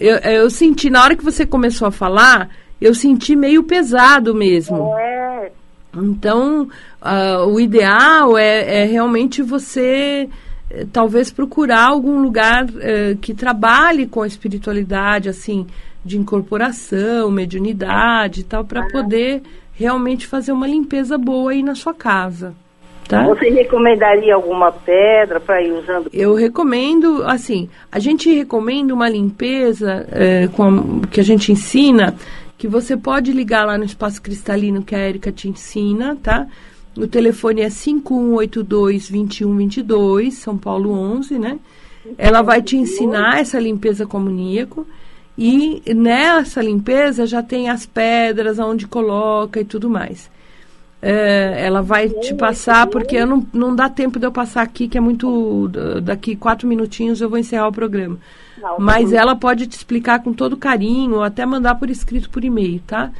Eu, 0.00 0.16
eu 0.18 0.48
senti, 0.50 0.88
na 0.88 1.02
hora 1.02 1.16
que 1.16 1.24
você 1.24 1.44
começou 1.44 1.88
a 1.88 1.90
falar, 1.90 2.48
eu 2.80 2.94
senti 2.94 3.34
meio 3.36 3.62
pesado 3.64 4.34
mesmo. 4.34 4.94
É, 4.96 5.50
Então, 5.94 6.68
ah, 7.02 7.44
o 7.46 7.58
ideal 7.60 8.38
é, 8.38 8.82
é 8.82 8.84
realmente 8.84 9.42
você 9.42 10.28
talvez 10.92 11.30
procurar 11.30 11.86
algum 11.88 12.20
lugar 12.20 12.66
eh, 12.80 13.16
que 13.20 13.34
trabalhe 13.34 14.06
com 14.06 14.22
a 14.22 14.26
espiritualidade, 14.26 15.28
assim, 15.28 15.66
de 16.04 16.18
incorporação, 16.18 17.30
mediunidade 17.30 18.40
e 18.40 18.44
tal, 18.44 18.64
para 18.64 18.86
poder 18.88 19.42
realmente 19.72 20.26
fazer 20.26 20.52
uma 20.52 20.66
limpeza 20.66 21.16
boa 21.16 21.52
aí 21.52 21.62
na 21.62 21.74
sua 21.74 21.94
casa. 21.94 22.54
Tá? 23.08 23.22
Você 23.24 23.48
recomendaria 23.48 24.34
alguma 24.34 24.70
pedra 24.70 25.40
para 25.40 25.62
ir 25.62 25.72
usando? 25.72 26.10
Eu 26.12 26.34
recomendo, 26.34 27.22
assim, 27.24 27.68
a 27.90 27.98
gente 27.98 28.30
recomenda 28.34 28.92
uma 28.92 29.08
limpeza 29.08 30.06
eh, 30.12 30.48
com 30.54 30.62
a- 30.64 31.06
que 31.10 31.18
a 31.18 31.24
gente 31.24 31.50
ensina, 31.50 32.14
que 32.58 32.68
você 32.68 32.96
pode 32.98 33.32
ligar 33.32 33.64
lá 33.64 33.78
no 33.78 33.84
espaço 33.84 34.20
cristalino 34.20 34.82
que 34.82 34.94
a 34.94 34.98
Érica 34.98 35.32
te 35.32 35.48
ensina, 35.48 36.16
tá? 36.22 36.46
O 36.96 37.06
telefone 37.06 37.60
é 37.60 37.68
5182-2122, 37.68 40.32
São 40.32 40.58
Paulo 40.58 40.90
11, 40.92 41.38
né? 41.38 41.60
Ela 42.16 42.40
vai 42.42 42.62
te 42.62 42.76
ensinar 42.76 43.40
essa 43.40 43.58
limpeza 43.60 44.06
comuníaco 44.06 44.86
e 45.36 45.82
nessa 45.94 46.62
limpeza 46.62 47.26
já 47.26 47.42
tem 47.42 47.68
as 47.68 47.84
pedras, 47.86 48.58
aonde 48.58 48.86
coloca 48.86 49.60
e 49.60 49.64
tudo 49.64 49.88
mais. 49.88 50.30
É, 51.00 51.64
ela 51.64 51.80
vai 51.80 52.08
te 52.08 52.34
passar, 52.34 52.88
porque 52.88 53.16
eu 53.16 53.26
não, 53.26 53.46
não 53.52 53.76
dá 53.76 53.88
tempo 53.88 54.18
de 54.18 54.26
eu 54.26 54.32
passar 54.32 54.62
aqui, 54.62 54.88
que 54.88 54.98
é 54.98 55.00
muito. 55.00 55.70
Daqui 56.02 56.34
quatro 56.34 56.66
minutinhos 56.66 57.20
eu 57.20 57.30
vou 57.30 57.38
encerrar 57.38 57.68
o 57.68 57.72
programa. 57.72 58.18
Não, 58.60 58.80
Mas 58.80 59.12
ela 59.12 59.36
pode 59.36 59.68
te 59.68 59.76
explicar 59.76 60.24
com 60.24 60.32
todo 60.32 60.56
carinho, 60.56 61.16
ou 61.16 61.22
até 61.22 61.46
mandar 61.46 61.76
por 61.76 61.88
escrito 61.88 62.28
por 62.28 62.42
e-mail, 62.42 62.82
tá? 62.84 63.12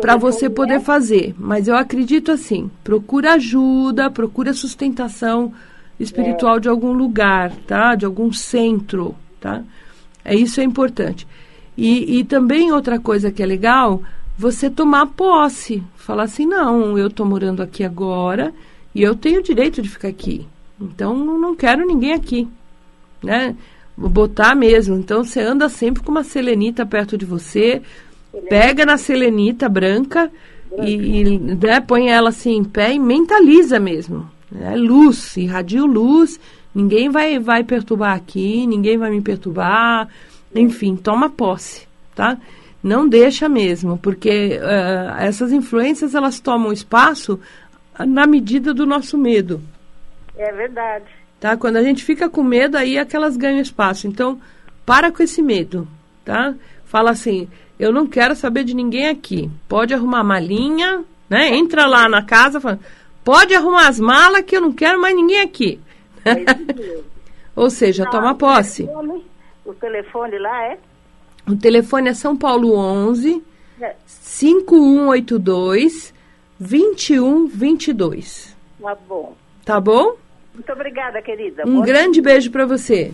Para 0.00 0.16
você 0.16 0.46
é- 0.46 0.50
poder 0.50 0.80
fazer. 0.80 1.34
Mas 1.38 1.68
eu 1.68 1.76
acredito 1.76 2.32
assim: 2.32 2.70
procura 2.84 3.34
ajuda, 3.34 4.10
procura 4.10 4.52
sustentação 4.52 5.52
espiritual 5.98 6.60
de 6.60 6.68
algum 6.68 6.92
lugar, 6.92 7.52
tá? 7.66 7.94
De 7.94 8.04
algum 8.04 8.32
centro, 8.32 9.14
tá? 9.40 9.62
É 10.24 10.34
isso 10.34 10.60
é 10.60 10.64
importante. 10.64 11.26
E, 11.76 12.18
e 12.18 12.24
também 12.24 12.72
outra 12.72 12.98
coisa 12.98 13.30
que 13.30 13.42
é 13.42 13.46
legal, 13.46 14.02
você 14.36 14.70
tomar 14.70 15.06
posse. 15.06 15.82
Falar 15.96 16.24
assim, 16.24 16.46
não, 16.46 16.96
eu 16.96 17.08
estou 17.08 17.26
morando 17.26 17.62
aqui 17.62 17.84
agora 17.84 18.52
e 18.94 19.02
eu 19.02 19.14
tenho 19.14 19.40
o 19.40 19.42
direito 19.42 19.82
de 19.82 19.88
ficar 19.88 20.08
aqui. 20.08 20.46
Então, 20.80 21.14
não 21.16 21.54
quero 21.54 21.86
ninguém 21.86 22.12
aqui, 22.12 22.48
né? 23.22 23.56
Vou 23.96 24.10
botar 24.10 24.54
mesmo. 24.54 24.96
Então, 24.96 25.24
você 25.24 25.40
anda 25.40 25.68
sempre 25.68 26.02
com 26.02 26.10
uma 26.10 26.22
selenita 26.22 26.84
perto 26.84 27.16
de 27.16 27.24
você, 27.24 27.82
pega 28.48 28.84
na 28.84 28.96
selenita 28.96 29.68
branca 29.68 30.30
e, 30.82 30.94
e, 30.94 31.38
né, 31.38 31.80
põe 31.80 32.10
ela 32.10 32.30
assim 32.30 32.56
em 32.56 32.64
pé 32.64 32.92
e 32.92 32.98
mentaliza 32.98 33.78
mesmo. 33.78 34.28
É 34.60 34.76
luz, 34.76 35.36
irradia 35.36 35.82
luz. 35.82 36.38
Ninguém 36.74 37.08
vai, 37.08 37.38
vai 37.38 37.64
perturbar 37.64 38.14
aqui, 38.14 38.66
ninguém 38.66 38.98
vai 38.98 39.10
me 39.10 39.20
perturbar. 39.20 40.08
Enfim, 40.54 40.96
toma 40.96 41.30
posse, 41.30 41.86
tá? 42.14 42.38
Não 42.82 43.08
deixa 43.08 43.48
mesmo, 43.48 43.98
porque 43.98 44.58
eh, 44.60 45.14
essas 45.18 45.52
influências 45.52 46.14
elas 46.14 46.38
tomam 46.38 46.72
espaço 46.72 47.40
na 47.98 48.26
medida 48.26 48.74
do 48.74 48.86
nosso 48.86 49.16
medo. 49.16 49.60
É 50.36 50.52
verdade. 50.52 51.06
Tá? 51.40 51.56
Quando 51.56 51.76
a 51.76 51.82
gente 51.82 52.04
fica 52.04 52.28
com 52.28 52.42
medo, 52.42 52.76
aí 52.76 52.96
é 52.96 53.04
que 53.04 53.16
elas 53.16 53.36
ganham 53.36 53.60
espaço. 53.60 54.06
Então, 54.06 54.40
para 54.84 55.10
com 55.10 55.22
esse 55.22 55.42
medo, 55.42 55.88
tá? 56.24 56.54
Fala 56.84 57.10
assim, 57.10 57.48
eu 57.78 57.92
não 57.92 58.06
quero 58.06 58.34
saber 58.34 58.64
de 58.64 58.74
ninguém 58.74 59.08
aqui. 59.08 59.50
Pode 59.68 59.92
arrumar 59.94 60.24
malinha, 60.24 61.04
né? 61.28 61.54
Entra 61.56 61.86
lá 61.86 62.08
na 62.08 62.22
casa, 62.22 62.60
fala, 62.60 62.78
pode 63.24 63.54
arrumar 63.54 63.88
as 63.88 64.00
malas 64.00 64.42
que 64.42 64.56
eu 64.56 64.60
não 64.60 64.72
quero 64.72 65.00
mais 65.00 65.14
ninguém 65.14 65.40
aqui. 65.40 65.78
É. 66.24 66.34
Ou 67.54 67.70
seja, 67.70 68.04
toma 68.06 68.34
posse. 68.34 68.82
O 68.82 68.86
telefone- 68.86 69.24
O 69.64 69.74
telefone 69.74 70.38
lá 70.38 70.64
é? 70.72 70.78
O 71.48 71.56
telefone 71.56 72.08
é 72.10 72.14
São 72.14 72.36
Paulo 72.36 72.76
11 72.76 73.42
É. 73.80 73.94
5182 74.06 76.12
2122. 76.58 78.56
Tá 78.80 78.94
bom. 79.08 79.36
Tá 79.64 79.80
bom? 79.80 80.16
Muito 80.54 80.72
obrigada, 80.72 81.20
querida. 81.22 81.62
Um 81.66 81.74
Boa- 81.74 81.86
grande 81.86 82.20
beijo 82.20 82.50
para 82.50 82.66
você. 82.66 83.12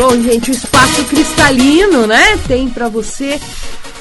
Bom, 0.00 0.18
gente, 0.22 0.50
o 0.50 0.54
espaço 0.54 1.04
cristalino, 1.04 2.06
né? 2.06 2.38
Tem 2.48 2.70
para 2.70 2.88
você 2.88 3.38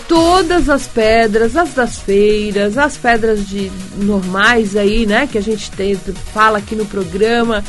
todas 0.07 0.69
as 0.69 0.87
pedras, 0.87 1.57
as 1.57 1.73
das 1.73 1.99
feiras, 1.99 2.77
as 2.77 2.95
pedras 2.95 3.45
de 3.45 3.69
normais 3.97 4.77
aí, 4.77 5.05
né? 5.05 5.27
Que 5.27 5.37
a 5.37 5.41
gente 5.41 5.69
tem, 5.71 5.97
fala 6.33 6.59
aqui 6.59 6.73
no 6.73 6.85
programa, 6.85 7.65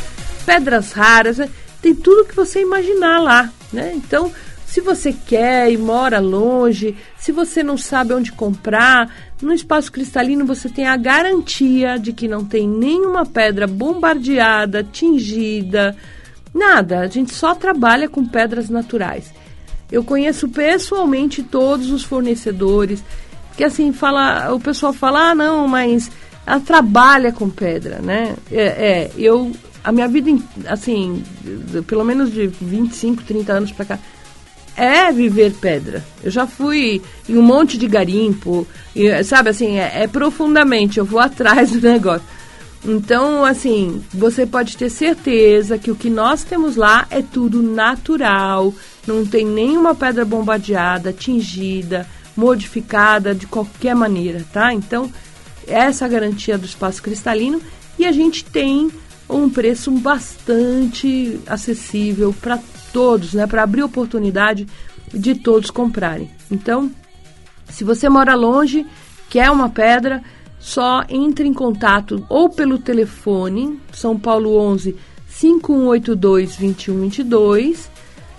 pedras 0.47 0.93
raras, 0.93 1.39
né? 1.39 1.51
tem 1.83 1.93
tudo 1.93 2.25
que 2.25 2.37
você 2.37 2.63
imaginar 2.63 3.19
lá, 3.19 3.53
né? 3.73 3.95
Então, 3.97 4.31
se 4.65 4.81
você 4.81 5.13
quer 5.13 5.73
e 5.73 5.77
mora 5.77 6.21
longe, 6.21 6.97
se 7.19 7.33
você 7.33 7.65
não 7.65 7.77
sabe 7.77 8.15
onde 8.15 8.31
comprar, 8.31 9.13
no 9.43 9.53
espaço 9.53 9.91
cristalino 9.91 10.47
você 10.47 10.69
tem 10.69 10.87
a 10.87 10.97
garantia 10.97 11.99
de 11.99 12.13
que 12.13 12.29
não 12.29 12.45
tem 12.45 12.69
nenhuma 12.69 13.27
pedra 13.27 13.67
bombardeada, 13.67 14.85
tingida, 14.85 15.97
nada. 16.55 17.01
A 17.01 17.07
gente 17.07 17.35
só 17.35 17.55
trabalha 17.55 18.09
com 18.09 18.25
pedras 18.27 18.69
naturais. 18.69 19.33
Eu 19.91 20.05
conheço 20.05 20.49
pessoalmente 20.49 21.43
todos 21.43 21.91
os 21.91 22.05
fornecedores 22.05 23.03
que 23.57 23.65
assim 23.65 23.93
fala, 23.93 24.55
o 24.55 24.61
pessoal 24.61 24.93
fala, 24.93 25.31
ah, 25.31 25.35
não, 25.35 25.69
mas 25.69 26.11
ela 26.47 26.61
trabalha 26.61 27.33
com 27.33 27.51
pedra, 27.51 27.99
né? 27.99 28.35
É, 28.51 28.63
é, 28.63 29.11
eu 29.19 29.53
a 29.83 29.93
minha 29.93 30.09
vida 30.09 30.31
assim, 30.67 31.23
pelo 31.87 32.05
menos 32.05 32.33
de 32.33 32.47
25, 32.47 33.23
30 33.23 33.53
anos 33.53 33.73
pra 33.73 33.85
cá, 33.85 33.99
é 34.77 35.11
viver 35.13 35.53
pedra. 35.53 36.05
Eu 36.23 36.31
já 36.31 36.47
fui 36.47 37.03
em 37.29 37.37
um 37.37 37.43
monte 37.43 37.77
de 37.77 37.87
garimpo, 37.87 38.67
e, 38.95 39.23
sabe 39.25 39.51
assim, 39.51 39.79
é, 39.79 40.03
é 40.03 40.07
profundamente, 40.07 40.99
eu 40.99 41.05
vou 41.05 41.21
atrás 41.21 41.73
do 41.73 41.81
negócio. 41.81 42.27
Então, 42.85 43.45
assim, 43.45 44.03
você 44.13 44.47
pode 44.47 44.77
ter 44.77 44.89
certeza 44.89 45.79
que 45.79 45.91
o 45.91 45.97
que 45.97 46.09
nós 46.09 46.43
temos 46.45 46.77
lá 46.77 47.07
é 47.11 47.21
tudo 47.21 47.63
natural, 47.63 48.73
não 49.07 49.25
tem 49.25 49.45
nenhuma 49.45 49.95
pedra 49.95 50.25
bombardeada, 50.25 51.13
tingida, 51.13 52.07
modificada 52.35 53.35
de 53.35 53.47
qualquer 53.47 53.95
maneira, 53.95 54.45
tá? 54.51 54.73
Então, 54.73 55.13
essa 55.67 56.05
é 56.05 56.07
a 56.07 56.11
garantia 56.11 56.57
do 56.57 56.65
espaço 56.65 57.03
cristalino 57.03 57.61
e 57.99 58.07
a 58.07 58.13
gente 58.13 58.45
tem 58.45 58.91
um 59.29 59.49
preço 59.49 59.91
bastante 59.91 61.39
acessível 61.47 62.35
para 62.41 62.59
todos, 62.93 63.35
né? 63.35 63.47
Para 63.47 63.63
abrir 63.63 63.83
oportunidade 63.83 64.67
de 65.13 65.35
todos 65.35 65.71
comprarem. 65.71 66.31
Então, 66.51 66.91
se 67.69 67.85
você 67.85 68.09
mora 68.09 68.35
longe, 68.35 68.87
quer 69.29 69.51
uma 69.51 69.69
pedra, 69.69 70.23
só 70.61 71.03
entre 71.09 71.49
em 71.49 71.55
contato 71.55 72.25
ou 72.29 72.51
pelo 72.51 72.79
telefone 72.79 73.81
São 73.93 74.17
Paulo 74.17 74.57
11 74.57 74.95
5182 75.27 76.57
2122 76.57 77.91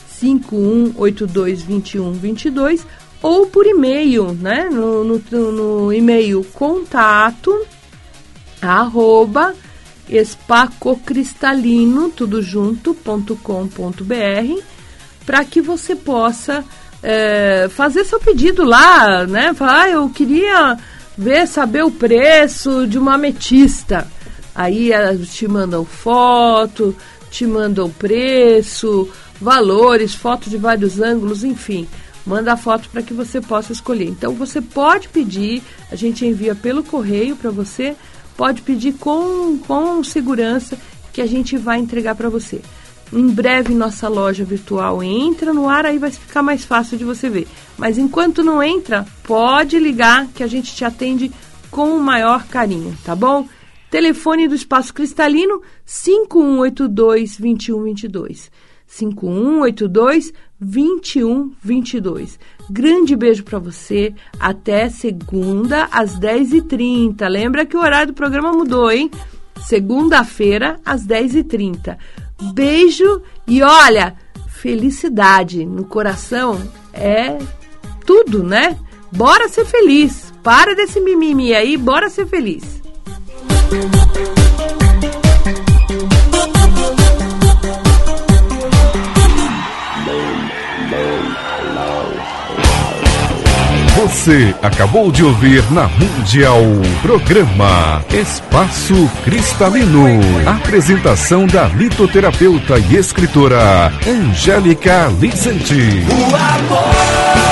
5182 0.07 1.63
2122 1.63 2.86
ou 3.23 3.47
por 3.47 3.65
e-mail, 3.65 4.34
né? 4.34 4.69
No, 4.71 5.03
no, 5.03 5.51
no 5.51 5.93
e-mail 5.93 6.45
contato 6.53 7.65
arroba 8.62 9.55
espacocristalino, 10.07 12.10
tudo 12.10 12.41
junto, 12.41 12.93
ponto 12.93 13.36
com, 13.38 13.67
ponto 13.67 14.03
br, 14.03 14.62
para 15.25 15.43
que 15.45 15.62
você 15.62 15.95
possa 15.95 16.63
é, 17.01 17.67
fazer 17.69 18.03
seu 18.03 18.19
pedido 18.19 18.63
lá, 18.63 19.25
né? 19.25 19.53
Falar, 19.53 19.84
ah, 19.84 19.89
eu 19.89 20.10
queria 20.10 20.77
ver, 21.21 21.47
saber 21.47 21.84
o 21.84 21.91
preço 21.91 22.88
de 22.88 22.97
uma 22.97 23.13
ametista. 23.13 24.07
Aí 24.55 24.91
eh, 24.91 25.15
te 25.17 25.47
mandam 25.47 25.86
foto, 25.86 26.95
te 27.29 27.45
mandam 27.45 27.91
preço, 27.91 29.07
valores, 29.39 30.15
foto 30.15 30.49
de 30.49 30.57
vários 30.57 30.99
ângulos, 30.99 31.43
enfim. 31.43 31.88
Manda 32.25 32.53
a 32.53 32.57
foto 32.57 32.89
para 32.89 33.03
que 33.03 33.13
você 33.13 33.39
possa 33.39 33.71
escolher. 33.71 34.10
Então 34.10 34.34
você 34.34 34.60
pode 34.62 35.10
pedir, 35.10 35.62
a 35.91 35.95
gente 35.95 36.25
envia 36.25 36.55
pelo 36.55 36.84
correio 36.84 37.36
para 37.36 37.51
você, 37.51 37.95
pode 38.36 38.63
pedir 38.63 38.93
com, 38.93 39.60
com 39.60 40.03
segurança 40.03 40.75
que 41.13 41.21
a 41.21 41.27
gente 41.27 41.55
vai 41.55 41.77
entregar 41.77 42.15
para 42.15 42.29
você. 42.29 42.62
Em 43.13 43.28
breve 43.28 43.74
nossa 43.74 44.08
loja 44.08 44.45
virtual 44.45 45.04
entra 45.04 45.54
no 45.54 45.67
ar, 45.67 45.86
aí 45.86 45.97
vai 45.97 46.12
ficar 46.12 46.41
mais 46.41 46.63
fácil 46.63 46.97
de 46.97 47.04
você 47.04 47.30
ver. 47.30 47.47
Mas 47.78 47.97
enquanto 47.97 48.43
não 48.43 48.63
entra, 48.63 49.06
pode 49.24 49.78
ligar 49.78 50.28
que 50.28 50.43
a 50.43 50.47
gente 50.47 50.74
te 50.74 50.86
atende 50.86 51.32
com 51.69 51.95
o 51.95 52.00
maior 52.00 52.47
carinho, 52.47 52.97
tá 53.04 53.15
bom? 53.15 53.47
Telefone 53.89 54.47
do 54.47 54.56
Espaço 54.56 54.93
Cristalino 54.93 55.62
5182 55.86 57.38
2122. 57.38 58.50
5182 58.88 60.34
2122. 60.60 62.39
Grande 62.69 63.15
beijo 63.15 63.43
para 63.43 63.60
você. 63.60 64.13
Até 64.39 64.88
segunda 64.89 65.89
às 65.91 66.17
10h30. 66.17 67.28
Lembra 67.28 67.65
que 67.65 67.76
o 67.76 67.82
horário 67.82 68.13
do 68.13 68.15
programa 68.15 68.54
mudou, 68.54 68.89
hein? 68.89 69.12
segunda-feira, 69.62 70.80
às 70.86 71.06
10h30. 71.06 71.97
Beijo 72.54 73.21
e 73.47 73.62
olha, 73.62 74.15
felicidade 74.47 75.65
no 75.65 75.86
coração 75.86 76.60
é 76.93 77.38
tudo, 78.06 78.43
né? 78.43 78.77
Bora 79.12 79.47
ser 79.47 79.65
feliz. 79.65 80.32
Para 80.43 80.75
desse 80.75 80.99
mimimi 80.99 81.54
aí, 81.54 81.77
bora 81.77 82.10
ser 82.10 82.25
feliz. 82.27 82.82
Você 94.01 94.55
acabou 94.63 95.11
de 95.11 95.23
ouvir 95.23 95.61
na 95.71 95.87
Mundial 95.87 96.59
programa 97.03 98.03
Espaço 98.11 99.07
Cristalino. 99.23 100.19
Apresentação 100.43 101.45
da 101.45 101.67
litoterapeuta 101.67 102.79
e 102.79 102.95
escritora 102.95 103.93
Angélica 104.07 105.07
Lizente. 105.19 106.03
O 106.09 106.35
amor 106.35 107.50